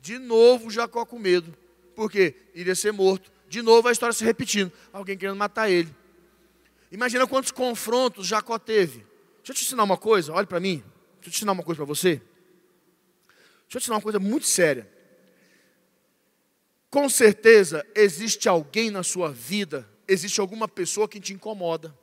De 0.00 0.18
novo 0.18 0.70
Jacó 0.70 1.04
com 1.04 1.18
medo. 1.18 1.54
Por 1.94 2.10
quê? 2.10 2.34
Iria 2.54 2.74
ser 2.74 2.90
morto. 2.90 3.30
De 3.50 3.60
novo 3.60 3.86
a 3.86 3.92
história 3.92 4.14
se 4.14 4.24
repetindo. 4.24 4.72
Alguém 4.94 5.18
querendo 5.18 5.36
matar 5.36 5.68
ele. 5.68 5.94
Imagina 6.92 7.26
quantos 7.26 7.50
confrontos 7.50 8.26
Jacó 8.26 8.58
teve. 8.58 8.98
Deixa 9.38 9.50
eu 9.50 9.54
te 9.54 9.64
ensinar 9.64 9.82
uma 9.82 9.96
coisa, 9.96 10.32
olhe 10.34 10.46
para 10.46 10.60
mim. 10.60 10.84
Deixa 11.14 11.28
eu 11.28 11.32
te 11.32 11.36
ensinar 11.36 11.52
uma 11.52 11.62
coisa 11.62 11.78
para 11.78 11.86
você. 11.86 12.16
Deixa 12.16 13.76
eu 13.76 13.80
te 13.80 13.84
ensinar 13.84 13.96
uma 13.96 14.02
coisa 14.02 14.20
muito 14.20 14.46
séria. 14.46 14.88
Com 16.90 17.08
certeza 17.08 17.86
existe 17.94 18.46
alguém 18.46 18.90
na 18.90 19.02
sua 19.02 19.32
vida, 19.32 19.88
existe 20.06 20.38
alguma 20.38 20.68
pessoa 20.68 21.08
que 21.08 21.18
te 21.18 21.32
incomoda. 21.32 21.96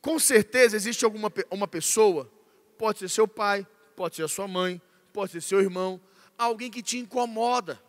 Com 0.00 0.18
certeza 0.18 0.74
existe 0.74 1.04
alguma 1.04 1.30
uma 1.50 1.68
pessoa, 1.68 2.32
pode 2.78 3.00
ser 3.00 3.10
seu 3.10 3.28
pai, 3.28 3.66
pode 3.94 4.16
ser 4.16 4.22
a 4.22 4.28
sua 4.28 4.48
mãe, 4.48 4.80
pode 5.12 5.32
ser 5.32 5.42
seu 5.42 5.60
irmão, 5.60 6.00
alguém 6.38 6.70
que 6.70 6.82
te 6.82 6.96
incomoda. 6.96 7.82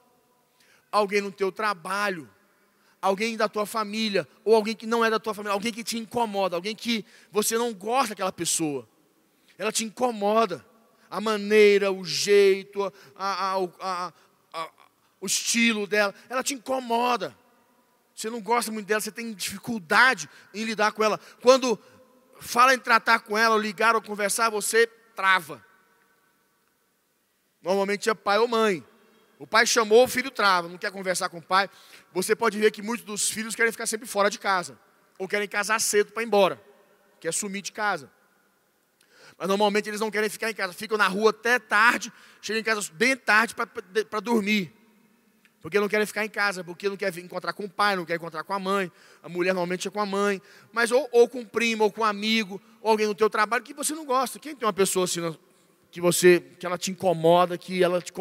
Alguém 0.91 1.21
no 1.21 1.31
teu 1.31 1.51
trabalho, 1.51 2.29
alguém 3.01 3.37
da 3.37 3.47
tua 3.47 3.65
família, 3.65 4.27
ou 4.43 4.55
alguém 4.55 4.75
que 4.75 4.85
não 4.85 5.03
é 5.03 5.09
da 5.09 5.19
tua 5.19 5.33
família, 5.33 5.53
alguém 5.53 5.71
que 5.71 5.83
te 5.83 5.97
incomoda, 5.97 6.55
alguém 6.55 6.75
que 6.75 7.05
você 7.31 7.57
não 7.57 7.73
gosta 7.73 8.09
daquela 8.09 8.31
pessoa. 8.31 8.87
Ela 9.57 9.71
te 9.71 9.83
incomoda. 9.83 10.65
A 11.09 11.21
maneira, 11.21 11.89
o 11.89 12.03
jeito, 12.03 12.83
a, 13.15 13.55
a, 13.55 13.67
a, 13.79 14.13
o 15.21 15.25
estilo 15.25 15.87
dela, 15.87 16.13
ela 16.29 16.43
te 16.43 16.53
incomoda. 16.53 17.35
Você 18.13 18.29
não 18.29 18.41
gosta 18.41 18.71
muito 18.71 18.87
dela, 18.87 18.99
você 18.99 19.11
tem 19.11 19.33
dificuldade 19.33 20.29
em 20.53 20.63
lidar 20.63 20.91
com 20.91 21.03
ela. 21.03 21.19
Quando 21.41 21.79
fala 22.39 22.73
em 22.73 22.79
tratar 22.79 23.19
com 23.19 23.37
ela, 23.37 23.55
ou 23.55 23.61
ligar 23.61 23.95
ou 23.95 24.01
conversar, 24.01 24.49
você 24.49 24.87
trava. 25.15 25.63
Normalmente 27.61 28.09
é 28.09 28.13
pai 28.13 28.39
ou 28.39 28.47
mãe. 28.47 28.83
O 29.39 29.45
pai 29.45 29.67
chamou, 29.67 30.03
o 30.03 30.07
filho 30.07 30.31
trava, 30.31 30.67
não 30.67 30.77
quer 30.77 30.91
conversar 30.91 31.29
com 31.29 31.37
o 31.37 31.41
pai. 31.41 31.69
Você 32.11 32.35
pode 32.35 32.57
ver 32.57 32.71
que 32.71 32.81
muitos 32.81 33.05
dos 33.05 33.29
filhos 33.29 33.55
querem 33.55 33.71
ficar 33.71 33.85
sempre 33.85 34.07
fora 34.07 34.29
de 34.29 34.39
casa, 34.39 34.77
ou 35.17 35.27
querem 35.27 35.47
casar 35.47 35.79
cedo 35.79 36.11
para 36.11 36.23
ir 36.23 36.25
embora, 36.25 36.61
quer 37.19 37.33
sumir 37.33 37.61
de 37.61 37.71
casa. 37.71 38.11
Mas 39.37 39.47
normalmente 39.47 39.87
eles 39.87 39.99
não 39.99 40.09
querem 40.09 40.29
ficar 40.29 40.49
em 40.49 40.53
casa, 40.53 40.73
ficam 40.73 40.97
na 40.97 41.07
rua 41.07 41.29
até 41.29 41.59
tarde, 41.59 42.11
chegam 42.41 42.59
em 42.59 42.63
casa 42.63 42.89
bem 42.93 43.15
tarde 43.15 43.53
para 43.53 44.19
dormir. 44.19 44.73
Porque 45.61 45.79
não 45.79 45.87
querem 45.87 46.05
ficar 46.05 46.23
em 46.23 46.29
casa, 46.29 46.63
porque 46.63 46.87
não 46.87 46.95
quer 46.95 47.15
encontrar 47.17 47.53
com 47.53 47.65
o 47.65 47.69
pai, 47.69 47.95
não 47.95 48.05
quer 48.05 48.15
encontrar 48.15 48.43
com 48.43 48.53
a 48.53 48.59
mãe. 48.59 48.91
A 49.21 49.29
mulher 49.29 49.53
normalmente 49.53 49.87
é 49.87 49.91
com 49.91 49.99
a 49.99 50.05
mãe, 50.05 50.41
mas 50.71 50.91
ou, 50.91 51.07
ou 51.11 51.27
com 51.27 51.41
um 51.41 51.45
primo, 51.45 51.83
ou 51.83 51.91
com 51.91 52.01
um 52.01 52.05
amigo, 52.05 52.61
ou 52.81 52.91
alguém 52.91 53.05
no 53.05 53.13
teu 53.13 53.29
trabalho 53.29 53.63
que 53.63 53.73
você 53.73 53.93
não 53.93 54.05
gosta. 54.05 54.39
Quem 54.39 54.55
tem 54.55 54.65
uma 54.65 54.73
pessoa 54.73 55.05
assim 55.05 55.19
que 55.91 56.01
você 56.01 56.39
que 56.59 56.65
ela 56.65 56.77
te 56.77 56.91
incomoda, 56.91 57.57
que 57.57 57.83
ela 57.83 58.01
te 58.01 58.11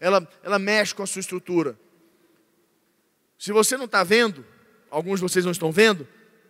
ela, 0.00 0.28
ela 0.42 0.58
mexe 0.58 0.94
com 0.94 1.02
a 1.02 1.06
sua 1.06 1.20
estrutura. 1.20 1.78
Se 3.38 3.52
você 3.52 3.76
não 3.76 3.84
está 3.84 4.02
vendo, 4.02 4.44
alguns 4.90 5.20
de 5.20 5.22
vocês 5.22 5.44
não 5.44 5.52
estão 5.52 5.70
vendo, 5.70 6.06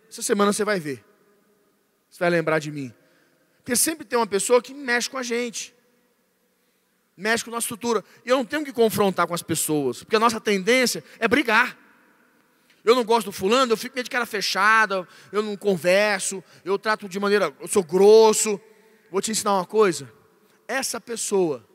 essa 0.09 0.21
semana 0.21 0.53
você 0.53 0.63
vai 0.63 0.79
ver. 0.79 1.03
Você 2.09 2.19
vai 2.19 2.29
lembrar 2.29 2.59
de 2.59 2.71
mim. 2.71 2.93
Porque 3.57 3.75
sempre 3.75 4.05
tem 4.05 4.17
uma 4.17 4.27
pessoa 4.27 4.61
que 4.61 4.73
mexe 4.73 5.09
com 5.09 5.17
a 5.17 5.23
gente. 5.23 5.75
Mexe 7.15 7.43
com 7.43 7.51
a 7.51 7.55
nossa 7.55 7.65
estrutura. 7.65 8.03
E 8.25 8.29
eu 8.29 8.37
não 8.37 8.45
tenho 8.45 8.63
que 8.63 8.71
confrontar 8.71 9.27
com 9.27 9.33
as 9.33 9.43
pessoas, 9.43 10.03
porque 10.03 10.15
a 10.15 10.19
nossa 10.19 10.39
tendência 10.39 11.03
é 11.19 11.27
brigar. 11.27 11.77
Eu 12.85 12.95
não 12.95 13.03
gosto 13.03 13.25
do 13.25 13.31
fulano, 13.33 13.73
eu 13.73 13.77
fico 13.77 13.95
meio 13.95 14.05
de 14.05 14.09
cara 14.09 14.25
fechada, 14.25 15.05
eu 15.31 15.43
não 15.43 15.57
converso, 15.57 16.41
eu 16.63 16.79
trato 16.79 17.09
de 17.09 17.19
maneira, 17.19 17.53
eu 17.59 17.67
sou 17.67 17.83
grosso. 17.83 18.59
Vou 19.11 19.21
te 19.21 19.31
ensinar 19.31 19.55
uma 19.55 19.65
coisa 19.65 20.16
essa 20.67 20.99
pessoa 20.99 21.65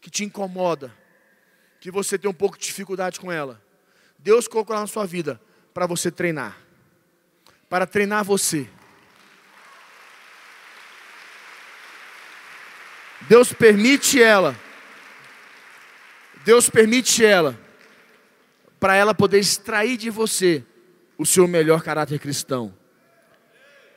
que 0.00 0.10
te 0.10 0.24
incomoda, 0.24 0.94
que 1.80 1.90
você 1.90 2.18
tem 2.18 2.30
um 2.30 2.34
pouco 2.34 2.56
de 2.58 2.66
dificuldade 2.66 3.20
com 3.20 3.30
ela, 3.30 3.62
Deus 4.18 4.48
colocou 4.48 4.74
ela 4.74 4.82
na 4.82 4.86
sua 4.86 5.06
vida 5.06 5.40
para 5.74 5.86
você 5.86 6.10
treinar, 6.10 6.56
para 7.68 7.86
treinar 7.86 8.24
você. 8.24 8.68
Deus 13.28 13.52
permite 13.52 14.22
ela, 14.22 14.58
Deus 16.44 16.70
permite 16.70 17.24
ela, 17.24 17.58
para 18.78 18.94
ela 18.94 19.14
poder 19.14 19.38
extrair 19.38 19.96
de 19.96 20.10
você 20.10 20.64
o 21.18 21.26
seu 21.26 21.48
melhor 21.48 21.82
caráter 21.82 22.18
cristão. 22.18 22.74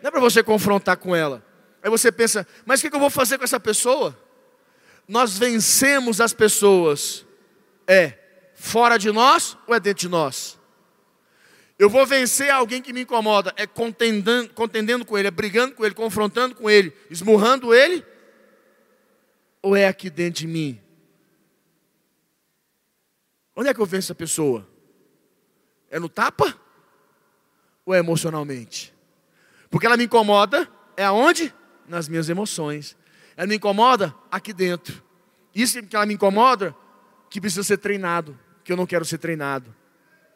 Não 0.01 0.07
é 0.07 0.11
para 0.11 0.19
você 0.19 0.41
confrontar 0.41 0.97
com 0.97 1.15
ela, 1.15 1.45
Aí 1.81 1.89
você 1.89 2.11
pensa, 2.11 2.45
mas 2.65 2.81
o 2.81 2.89
que 2.89 2.95
eu 2.95 2.99
vou 2.99 3.09
fazer 3.09 3.37
com 3.37 3.43
essa 3.43 3.59
pessoa? 3.59 4.17
Nós 5.07 5.37
vencemos 5.37 6.21
as 6.21 6.33
pessoas, 6.33 7.25
é 7.87 8.17
fora 8.55 8.97
de 8.97 9.11
nós 9.11 9.57
ou 9.65 9.73
é 9.73 9.79
dentro 9.79 10.01
de 10.01 10.09
nós? 10.09 10.59
Eu 11.79 11.89
vou 11.89 12.05
vencer 12.05 12.49
alguém 12.49 12.81
que 12.81 12.91
me 12.91 13.01
incomoda, 13.01 13.53
é 13.55 13.65
contendendo, 13.65 14.49
contendendo 14.53 15.05
com 15.05 15.17
ele, 15.17 15.29
é 15.29 15.31
brigando 15.31 15.73
com 15.73 15.85
ele, 15.85 15.95
confrontando 15.95 16.53
com 16.53 16.69
ele, 16.69 16.93
esmurrando 17.09 17.73
ele? 17.73 18.05
Ou 19.61 19.75
é 19.75 19.87
aqui 19.87 20.09
dentro 20.09 20.41
de 20.41 20.47
mim? 20.47 20.81
Onde 23.55 23.69
é 23.69 23.73
que 23.73 23.79
eu 23.79 23.85
venço 23.85 24.07
essa 24.07 24.15
pessoa? 24.15 24.67
É 25.89 25.97
no 25.97 26.09
tapa? 26.09 26.53
Ou 27.85 27.95
é 27.95 27.99
emocionalmente? 27.99 28.93
Porque 29.69 29.85
ela 29.85 29.97
me 29.97 30.03
incomoda, 30.03 30.69
é 30.97 31.05
aonde? 31.05 31.53
Nas 31.89 32.07
minhas 32.07 32.29
emoções. 32.29 32.95
Ela 33.35 33.47
me 33.47 33.55
incomoda 33.55 34.15
aqui 34.31 34.53
dentro. 34.53 35.03
Isso 35.53 35.81
que 35.83 35.95
ela 35.95 36.05
me 36.05 36.13
incomoda, 36.13 36.75
que 37.29 37.41
precisa 37.41 37.63
ser 37.63 37.77
treinado, 37.77 38.37
que 38.63 38.71
eu 38.71 38.77
não 38.77 38.85
quero 38.85 39.03
ser 39.03 39.17
treinado. 39.17 39.75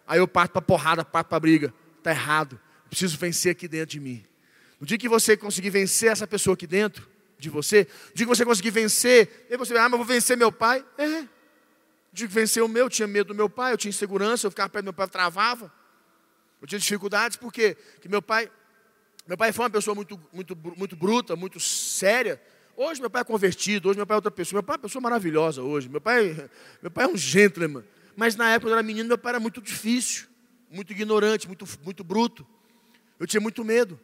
Aí 0.08 0.20
eu 0.20 0.28
parto 0.28 0.52
para 0.52 0.62
porrada, 0.62 1.06
parto 1.06 1.28
para 1.28 1.40
briga. 1.40 1.74
Está 1.98 2.12
errado. 2.12 2.60
Preciso 2.90 3.18
vencer 3.18 3.52
aqui 3.52 3.68
dentro 3.68 3.92
de 3.92 4.00
mim. 4.00 4.26
No 4.80 4.86
dia 4.86 4.98
que 4.98 5.08
você 5.08 5.38
conseguir 5.38 5.70
vencer 5.70 6.12
essa 6.12 6.28
pessoa 6.28 6.56
aqui 6.56 6.68
dentro 6.68 7.08
de 7.38 7.50
você, 7.50 7.88
no 8.10 8.16
dia 8.16 8.26
que 8.26 8.36
você 8.36 8.44
conseguir 8.44 8.72
vencer, 8.72 9.48
aí 9.50 9.58
você 9.58 9.74
vai, 9.74 9.84
ah, 9.84 9.90
mas 9.90 9.98
vou 9.98 10.06
vencer 10.06 10.36
meu 10.36 10.52
pai. 10.52 10.84
É. 10.98 11.22
No 11.22 11.30
dia 12.12 12.28
que 12.28 12.34
vencer 12.34 12.62
o 12.62 12.68
meu, 12.68 12.86
eu 12.86 12.90
tinha 12.90 13.08
medo 13.08 13.28
do 13.28 13.36
meu 13.36 13.50
pai, 13.50 13.74
eu 13.74 13.78
tinha 13.78 13.90
insegurança, 13.90 14.46
eu 14.46 14.52
ficava 14.52 14.70
perto 14.70 14.84
do 14.84 14.88
meu 14.88 14.94
pai, 14.94 15.06
eu 15.06 15.10
travava. 15.10 15.72
Eu 16.62 16.68
tinha 16.68 16.80
dificuldades 16.80 17.38
porque 17.38 17.76
que 18.02 18.08
meu 18.08 18.22
pai, 18.22 18.50
meu 19.26 19.38
pai 19.38 19.54
foi 19.54 19.64
uma 19.64 19.70
pessoa 19.70 19.96
muito, 19.96 20.20
muito, 20.34 20.58
muito 20.78 20.96
bruta, 20.96 21.36
muito 21.36 21.60
séria. 21.60 22.42
Hoje 22.76 23.00
meu 23.00 23.10
pai 23.10 23.22
é 23.22 23.26
convertido, 23.26 23.88
hoje 23.88 23.98
meu 23.98 24.06
pai 24.06 24.16
é 24.16 24.18
outra 24.18 24.32
pessoa. 24.32 24.58
Meu 24.58 24.64
pai 24.64 24.74
é 24.74 24.78
uma 24.78 24.82
pessoa 24.82 25.02
maravilhosa 25.02 25.62
hoje. 25.62 25.88
Meu 25.88 26.02
pai, 26.02 26.50
meu 26.82 26.92
pai 26.92 27.06
é 27.06 27.08
um 27.08 27.16
gentleman. 27.16 27.84
Mas 28.16 28.36
na 28.36 28.50
época, 28.50 28.70
eu 28.70 28.74
era 28.74 28.84
menino, 28.84 29.08
meu 29.08 29.18
pai 29.18 29.32
era 29.32 29.40
muito 29.40 29.62
difícil, 29.62 30.28
muito 30.70 30.92
ignorante, 30.92 31.48
muito, 31.48 31.66
muito 31.84 32.04
bruto. 32.04 32.46
Eu 33.18 33.26
tinha 33.26 33.40
muito 33.40 33.64
medo. 33.64 34.00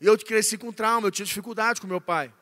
E 0.00 0.06
eu 0.06 0.18
cresci 0.18 0.58
com 0.58 0.70
trauma, 0.72 1.06
eu 1.06 1.10
tinha 1.10 1.24
dificuldade 1.24 1.80
com 1.80 1.86
meu 1.86 2.00
pai. 2.00 2.32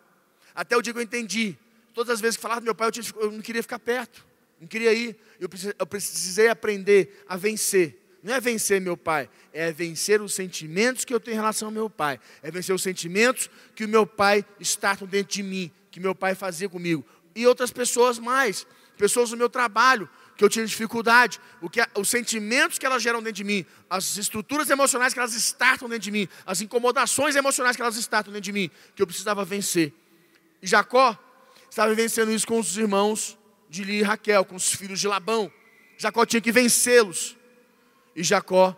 Até 0.55 0.77
o 0.77 0.83
dia 0.83 0.93
que 0.93 0.99
eu 0.99 1.03
entendi. 1.03 1.57
Todas 1.95 2.15
as 2.15 2.21
vezes 2.21 2.37
que 2.37 2.43
falava 2.43 2.61
do 2.61 2.65
meu 2.65 2.75
pai, 2.75 2.89
eu, 2.89 2.93
tinha, 2.93 3.05
eu 3.17 3.31
não 3.31 3.41
queria 3.41 3.63
ficar 3.63 3.79
perto. 3.79 4.27
Não 4.61 4.67
queria 4.67 4.93
ir. 4.93 5.17
Eu 5.39 5.87
precisei 5.87 6.49
aprender 6.49 7.23
a 7.29 7.37
vencer. 7.37 8.00
Não 8.23 8.35
é 8.35 8.41
vencer 8.41 8.81
meu 8.81 8.97
pai, 8.97 9.31
é 9.53 9.73
vencer 9.73 10.21
os 10.21 10.35
sentimentos 10.35 11.05
que 11.05 11.15
eu 11.15 11.21
tenho 11.21 11.35
em 11.35 11.39
relação 11.39 11.69
ao 11.69 11.73
meu 11.73 11.89
pai. 11.89 12.21
É 12.43 12.51
vencer 12.51 12.75
os 12.75 12.83
sentimentos 12.83 13.49
que 13.75 13.85
o 13.85 13.89
meu 13.89 14.07
pai 14.07 14.45
está 14.59 14.95
dentro 14.95 15.33
de 15.33 15.43
mim, 15.43 15.71
que 15.91 15.99
meu 15.99 16.15
pai 16.15 16.35
fazia 16.35 16.69
comigo. 16.69 17.05
E 17.35 17.47
outras 17.47 17.73
pessoas 17.73 18.19
mais, 18.19 18.67
pessoas 18.99 19.31
do 19.31 19.37
meu 19.37 19.49
trabalho, 19.49 20.09
que 20.37 20.45
eu 20.45 20.49
tinha 20.49 20.65
dificuldade, 20.65 21.41
o 21.61 21.69
que, 21.69 21.81
os 21.99 22.09
sentimentos 22.09 22.79
que 22.79 22.87
elas 22.87 23.03
geram 23.03 23.23
dentro 23.23 23.37
de 23.37 23.45
mim, 23.45 23.65
as 23.89 24.17
estruturas 24.17 24.69
emocionais 24.71 25.13
que 25.13 25.19
elas 25.19 25.35
estartam 25.35 25.89
dentro 25.89 26.05
de 26.05 26.11
mim, 26.11 26.29
as 26.47 26.61
incomodações 26.61 27.37
emocionais 27.37 27.77
que 27.77 27.83
elas 27.83 27.97
estartam 27.97 28.33
dentro 28.33 28.45
de 28.45 28.53
mim, 28.53 28.71
que 28.95 29.03
eu 29.03 29.07
precisava 29.07 29.45
vencer. 29.45 29.93
E 30.63 30.67
Jacó 30.67 31.19
estava 31.71 31.95
vencendo 31.95 32.33
isso 32.33 32.47
com 32.47 32.59
os 32.59 32.77
irmãos 32.77 33.39
de 33.69 33.85
Lia 33.85 34.01
e 34.01 34.03
Raquel, 34.03 34.45
com 34.45 34.57
os 34.57 34.73
filhos 34.75 35.01
de 35.01 35.07
Labão. 35.07 35.51
Jacó 35.97 36.25
tinha 36.27 36.41
que 36.41 36.51
vencê-los. 36.51 37.37
E 38.21 38.23
Jacó 38.23 38.77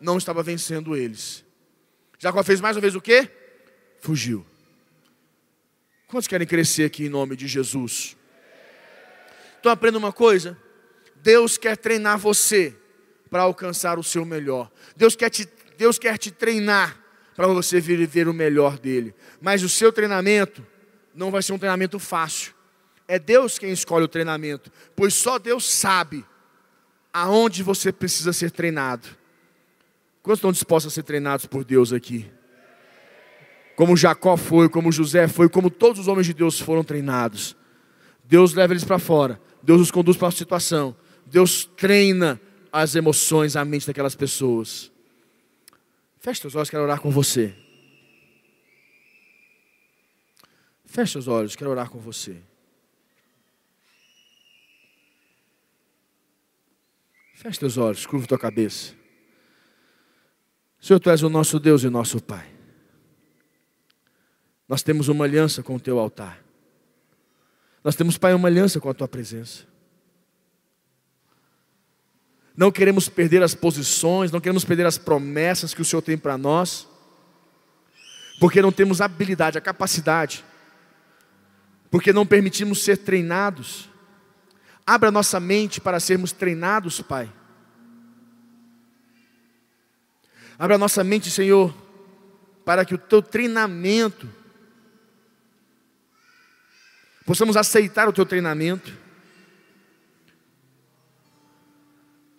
não 0.00 0.18
estava 0.18 0.40
vencendo 0.40 0.94
eles. 0.94 1.44
Jacó 2.16 2.44
fez 2.44 2.60
mais 2.60 2.76
uma 2.76 2.80
vez 2.80 2.94
o 2.94 3.00
quê? 3.00 3.28
Fugiu. 3.98 4.46
Quantos 6.06 6.28
querem 6.28 6.46
crescer 6.46 6.84
aqui 6.84 7.06
em 7.06 7.08
nome 7.08 7.34
de 7.34 7.48
Jesus? 7.48 8.16
Então 9.58 9.72
aprenda 9.72 9.98
uma 9.98 10.12
coisa. 10.12 10.56
Deus 11.16 11.58
quer 11.58 11.76
treinar 11.76 12.18
você 12.18 12.72
para 13.28 13.42
alcançar 13.42 13.98
o 13.98 14.04
seu 14.04 14.24
melhor. 14.24 14.70
Deus 14.94 15.16
quer 15.16 15.28
te, 15.28 15.48
Deus 15.76 15.98
quer 15.98 16.16
te 16.16 16.30
treinar 16.30 16.96
para 17.34 17.48
você 17.48 17.80
viver 17.80 18.28
o 18.28 18.32
melhor 18.32 18.78
dele. 18.78 19.12
Mas 19.40 19.64
o 19.64 19.68
seu 19.68 19.92
treinamento 19.92 20.64
não 21.12 21.32
vai 21.32 21.42
ser 21.42 21.52
um 21.52 21.58
treinamento 21.58 21.98
fácil. 21.98 22.54
É 23.08 23.18
Deus 23.18 23.58
quem 23.58 23.72
escolhe 23.72 24.04
o 24.04 24.08
treinamento, 24.08 24.70
pois 24.94 25.14
só 25.14 25.36
Deus 25.36 25.68
sabe 25.68 26.24
aonde 27.14 27.62
você 27.62 27.92
precisa 27.92 28.32
ser 28.32 28.50
treinado. 28.50 29.06
Quantos 30.20 30.38
estão 30.38 30.50
dispostos 30.50 30.92
a 30.92 30.94
ser 30.94 31.04
treinados 31.04 31.46
por 31.46 31.64
Deus 31.64 31.92
aqui? 31.92 32.28
Como 33.76 33.96
Jacó 33.96 34.36
foi, 34.36 34.68
como 34.68 34.90
José 34.90 35.28
foi, 35.28 35.48
como 35.48 35.70
todos 35.70 36.00
os 36.00 36.08
homens 36.08 36.26
de 36.26 36.34
Deus 36.34 36.58
foram 36.58 36.82
treinados. 36.82 37.56
Deus 38.24 38.52
leva 38.52 38.72
eles 38.72 38.84
para 38.84 38.98
fora, 38.98 39.40
Deus 39.62 39.80
os 39.80 39.90
conduz 39.92 40.16
para 40.16 40.28
a 40.28 40.32
situação, 40.32 40.96
Deus 41.26 41.64
treina 41.76 42.40
as 42.72 42.96
emoções, 42.96 43.54
a 43.54 43.64
mente 43.64 43.86
daquelas 43.86 44.16
pessoas. 44.16 44.90
Feche 46.18 46.40
seus 46.40 46.54
olhos, 46.56 46.70
quero 46.70 46.82
orar 46.82 47.00
com 47.00 47.10
você. 47.10 47.54
Feche 50.86 51.12
seus 51.12 51.28
olhos, 51.28 51.54
quero 51.54 51.70
orar 51.70 51.90
com 51.90 51.98
você. 51.98 52.38
Feche 57.44 57.60
teus 57.60 57.76
olhos, 57.76 58.06
curva 58.06 58.26
tua 58.26 58.38
cabeça. 58.38 58.94
Senhor, 60.80 60.98
Tu 60.98 61.10
és 61.10 61.22
o 61.22 61.28
nosso 61.28 61.60
Deus 61.60 61.84
e 61.84 61.90
nosso 61.90 62.18
Pai. 62.22 62.46
Nós 64.66 64.82
temos 64.82 65.08
uma 65.08 65.26
aliança 65.26 65.62
com 65.62 65.76
o 65.76 65.80
Teu 65.80 65.98
altar. 65.98 66.42
Nós 67.84 67.94
temos, 67.94 68.16
Pai, 68.16 68.32
uma 68.32 68.48
aliança 68.48 68.80
com 68.80 68.88
a 68.88 68.94
Tua 68.94 69.06
presença. 69.06 69.64
Não 72.56 72.72
queremos 72.72 73.10
perder 73.10 73.42
as 73.42 73.54
posições, 73.54 74.32
não 74.32 74.40
queremos 74.40 74.64
perder 74.64 74.86
as 74.86 74.96
promessas 74.96 75.74
que 75.74 75.82
o 75.82 75.84
Senhor 75.84 76.00
tem 76.00 76.16
para 76.16 76.38
nós, 76.38 76.88
porque 78.40 78.62
não 78.62 78.72
temos 78.72 79.02
a 79.02 79.04
habilidade, 79.04 79.58
a 79.58 79.60
capacidade, 79.60 80.42
porque 81.90 82.10
não 82.10 82.24
permitimos 82.24 82.82
ser 82.82 82.96
treinados. 82.96 83.90
Abra 84.86 85.10
nossa 85.10 85.40
mente 85.40 85.80
para 85.80 85.98
sermos 85.98 86.32
treinados, 86.32 87.00
Pai. 87.00 87.32
Abra 90.58 90.76
nossa 90.76 91.02
mente, 91.02 91.30
Senhor, 91.30 91.74
para 92.64 92.84
que 92.84 92.94
o 92.94 92.98
teu 92.98 93.22
treinamento, 93.22 94.28
possamos 97.24 97.56
aceitar 97.56 98.08
o 98.08 98.12
teu 98.12 98.26
treinamento 98.26 99.04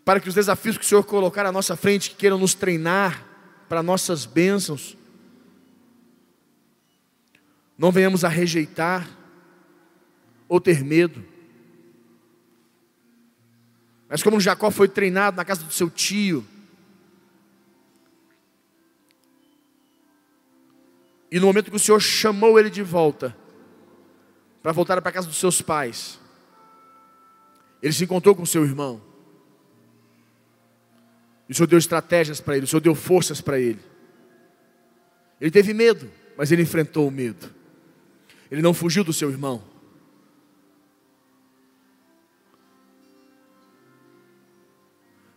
para 0.05 0.19
que 0.19 0.29
os 0.29 0.36
desafios 0.36 0.77
que 0.77 0.86
o 0.86 0.88
Senhor 0.88 1.03
colocar 1.03 1.47
à 1.47 1.51
nossa 1.51 1.75
frente, 1.75 2.12
que 2.12 2.15
queiram 2.15 2.38
nos 2.38 2.53
treinar 2.53 3.25
para 3.67 3.81
nossas 3.81 4.23
bênçãos, 4.23 4.95
não 7.75 7.91
venhamos 7.91 8.23
a 8.23 8.29
rejeitar 8.29 9.10
ou 10.47 10.62
ter 10.62 10.84
medo. 10.84 11.35
Mas 14.15 14.23
como 14.23 14.39
Jacó 14.39 14.71
foi 14.71 14.88
treinado 14.88 15.36
na 15.36 15.43
casa 15.43 15.62
do 15.62 15.73
seu 15.73 15.89
tio, 15.89 16.47
e 21.30 21.38
no 21.38 21.47
momento 21.47 21.69
que 21.69 21.75
o 21.75 21.80
Senhor 21.80 21.99
chamou 21.99 22.58
ele 22.58 22.69
de 22.69 22.82
volta, 22.82 23.36
para 24.63 24.71
voltar 24.71 25.01
para 25.01 25.10
a 25.10 25.12
casa 25.12 25.28
dos 25.28 25.36
seus 25.36 25.62
pais, 25.62 26.17
ele 27.84 27.91
se 27.91 28.06
encontrou 28.06 28.34
com 28.34 28.45
seu 28.45 28.63
irmão. 28.63 29.01
E 31.49 31.51
o 31.51 31.56
Senhor 31.56 31.67
deu 31.67 31.78
estratégias 31.78 32.39
para 32.39 32.56
ele, 32.56 32.63
o 32.63 32.69
Senhor 32.69 32.80
deu 32.80 32.95
forças 32.95 33.41
para 33.41 33.60
ele. 33.60 33.82
Ele 35.41 35.51
teve 35.51 35.73
medo, 35.73 36.10
mas 36.38 36.54
ele 36.54 36.62
enfrentou 36.62 37.06
o 37.06 37.12
medo. 37.12 37.54
Ele 38.49 38.62
não 38.62 38.73
fugiu 38.73 39.04
do 39.04 39.12
seu 39.12 39.30
irmão. 39.30 39.62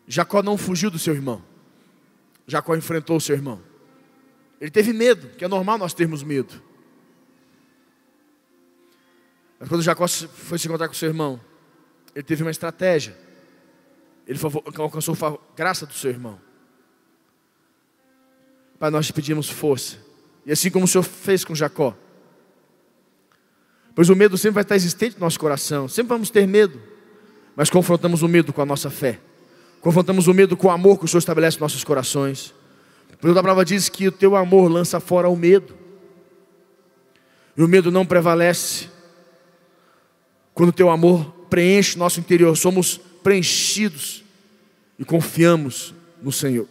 Jacó 0.08 0.42
não 0.42 0.56
fugiu 0.56 0.90
do 0.90 0.98
seu 0.98 1.14
irmão. 1.14 1.44
Jacó 2.46 2.74
enfrentou 2.74 3.18
o 3.18 3.20
seu 3.20 3.36
irmão. 3.36 3.60
Ele 4.58 4.70
teve 4.70 4.94
medo, 4.94 5.28
que 5.36 5.44
é 5.44 5.48
normal 5.48 5.76
nós 5.76 5.92
termos 5.92 6.22
medo. 6.22 6.62
Mas 9.60 9.68
quando 9.68 9.82
Jacó 9.82 10.08
foi 10.08 10.58
se 10.58 10.66
encontrar 10.66 10.88
com 10.88 10.94
seu 10.94 11.08
irmão, 11.08 11.38
ele 12.14 12.22
teve 12.22 12.42
uma 12.42 12.50
estratégia. 12.50 13.14
Ele 14.26 14.38
alcançou 14.78 15.14
a 15.14 15.38
graça 15.54 15.84
do 15.84 15.92
seu 15.92 16.10
irmão. 16.10 16.40
Pai, 18.78 18.90
nós 18.90 19.06
te 19.06 19.12
pedimos 19.12 19.50
força. 19.50 19.98
E 20.46 20.52
assim 20.52 20.70
como 20.70 20.86
o 20.86 20.88
Senhor 20.88 21.02
fez 21.02 21.44
com 21.44 21.54
Jacó. 21.54 21.94
Pois 23.94 24.08
o 24.08 24.16
medo 24.16 24.38
sempre 24.38 24.54
vai 24.54 24.62
estar 24.62 24.76
existente 24.76 25.16
no 25.16 25.20
nosso 25.20 25.38
coração. 25.38 25.86
Sempre 25.86 26.08
vamos 26.10 26.30
ter 26.30 26.46
medo. 26.46 26.80
Mas 27.54 27.68
confrontamos 27.68 28.22
o 28.22 28.28
medo 28.28 28.52
com 28.52 28.62
a 28.62 28.66
nossa 28.66 28.88
fé. 28.88 29.20
Confrontamos 29.80 30.26
o 30.26 30.34
medo 30.34 30.56
com 30.56 30.68
o 30.68 30.70
amor 30.70 30.98
que 30.98 31.04
o 31.04 31.08
Senhor 31.08 31.20
estabelece 31.20 31.56
nos 31.56 31.60
nossos 31.60 31.84
corações. 31.84 32.54
Porque 33.20 33.38
a 33.38 33.42
palavra 33.42 33.64
diz 33.64 33.88
que 33.88 34.08
o 34.08 34.12
teu 34.12 34.36
amor 34.36 34.70
lança 34.70 35.00
fora 35.00 35.28
o 35.28 35.36
medo. 35.36 35.74
E 37.57 37.62
o 37.62 37.68
medo 37.68 37.90
não 37.90 38.07
prevalece. 38.07 38.88
Quando 40.55 40.70
o 40.70 40.72
teu 40.72 40.90
amor 40.90 41.24
preenche 41.48 41.98
nosso 41.98 42.20
interior, 42.20 42.57
somos 42.57 43.00
preenchidos 43.22 44.24
e 44.98 45.05
confiamos 45.05 45.94
no 46.22 46.32
Senhor. 46.32 46.66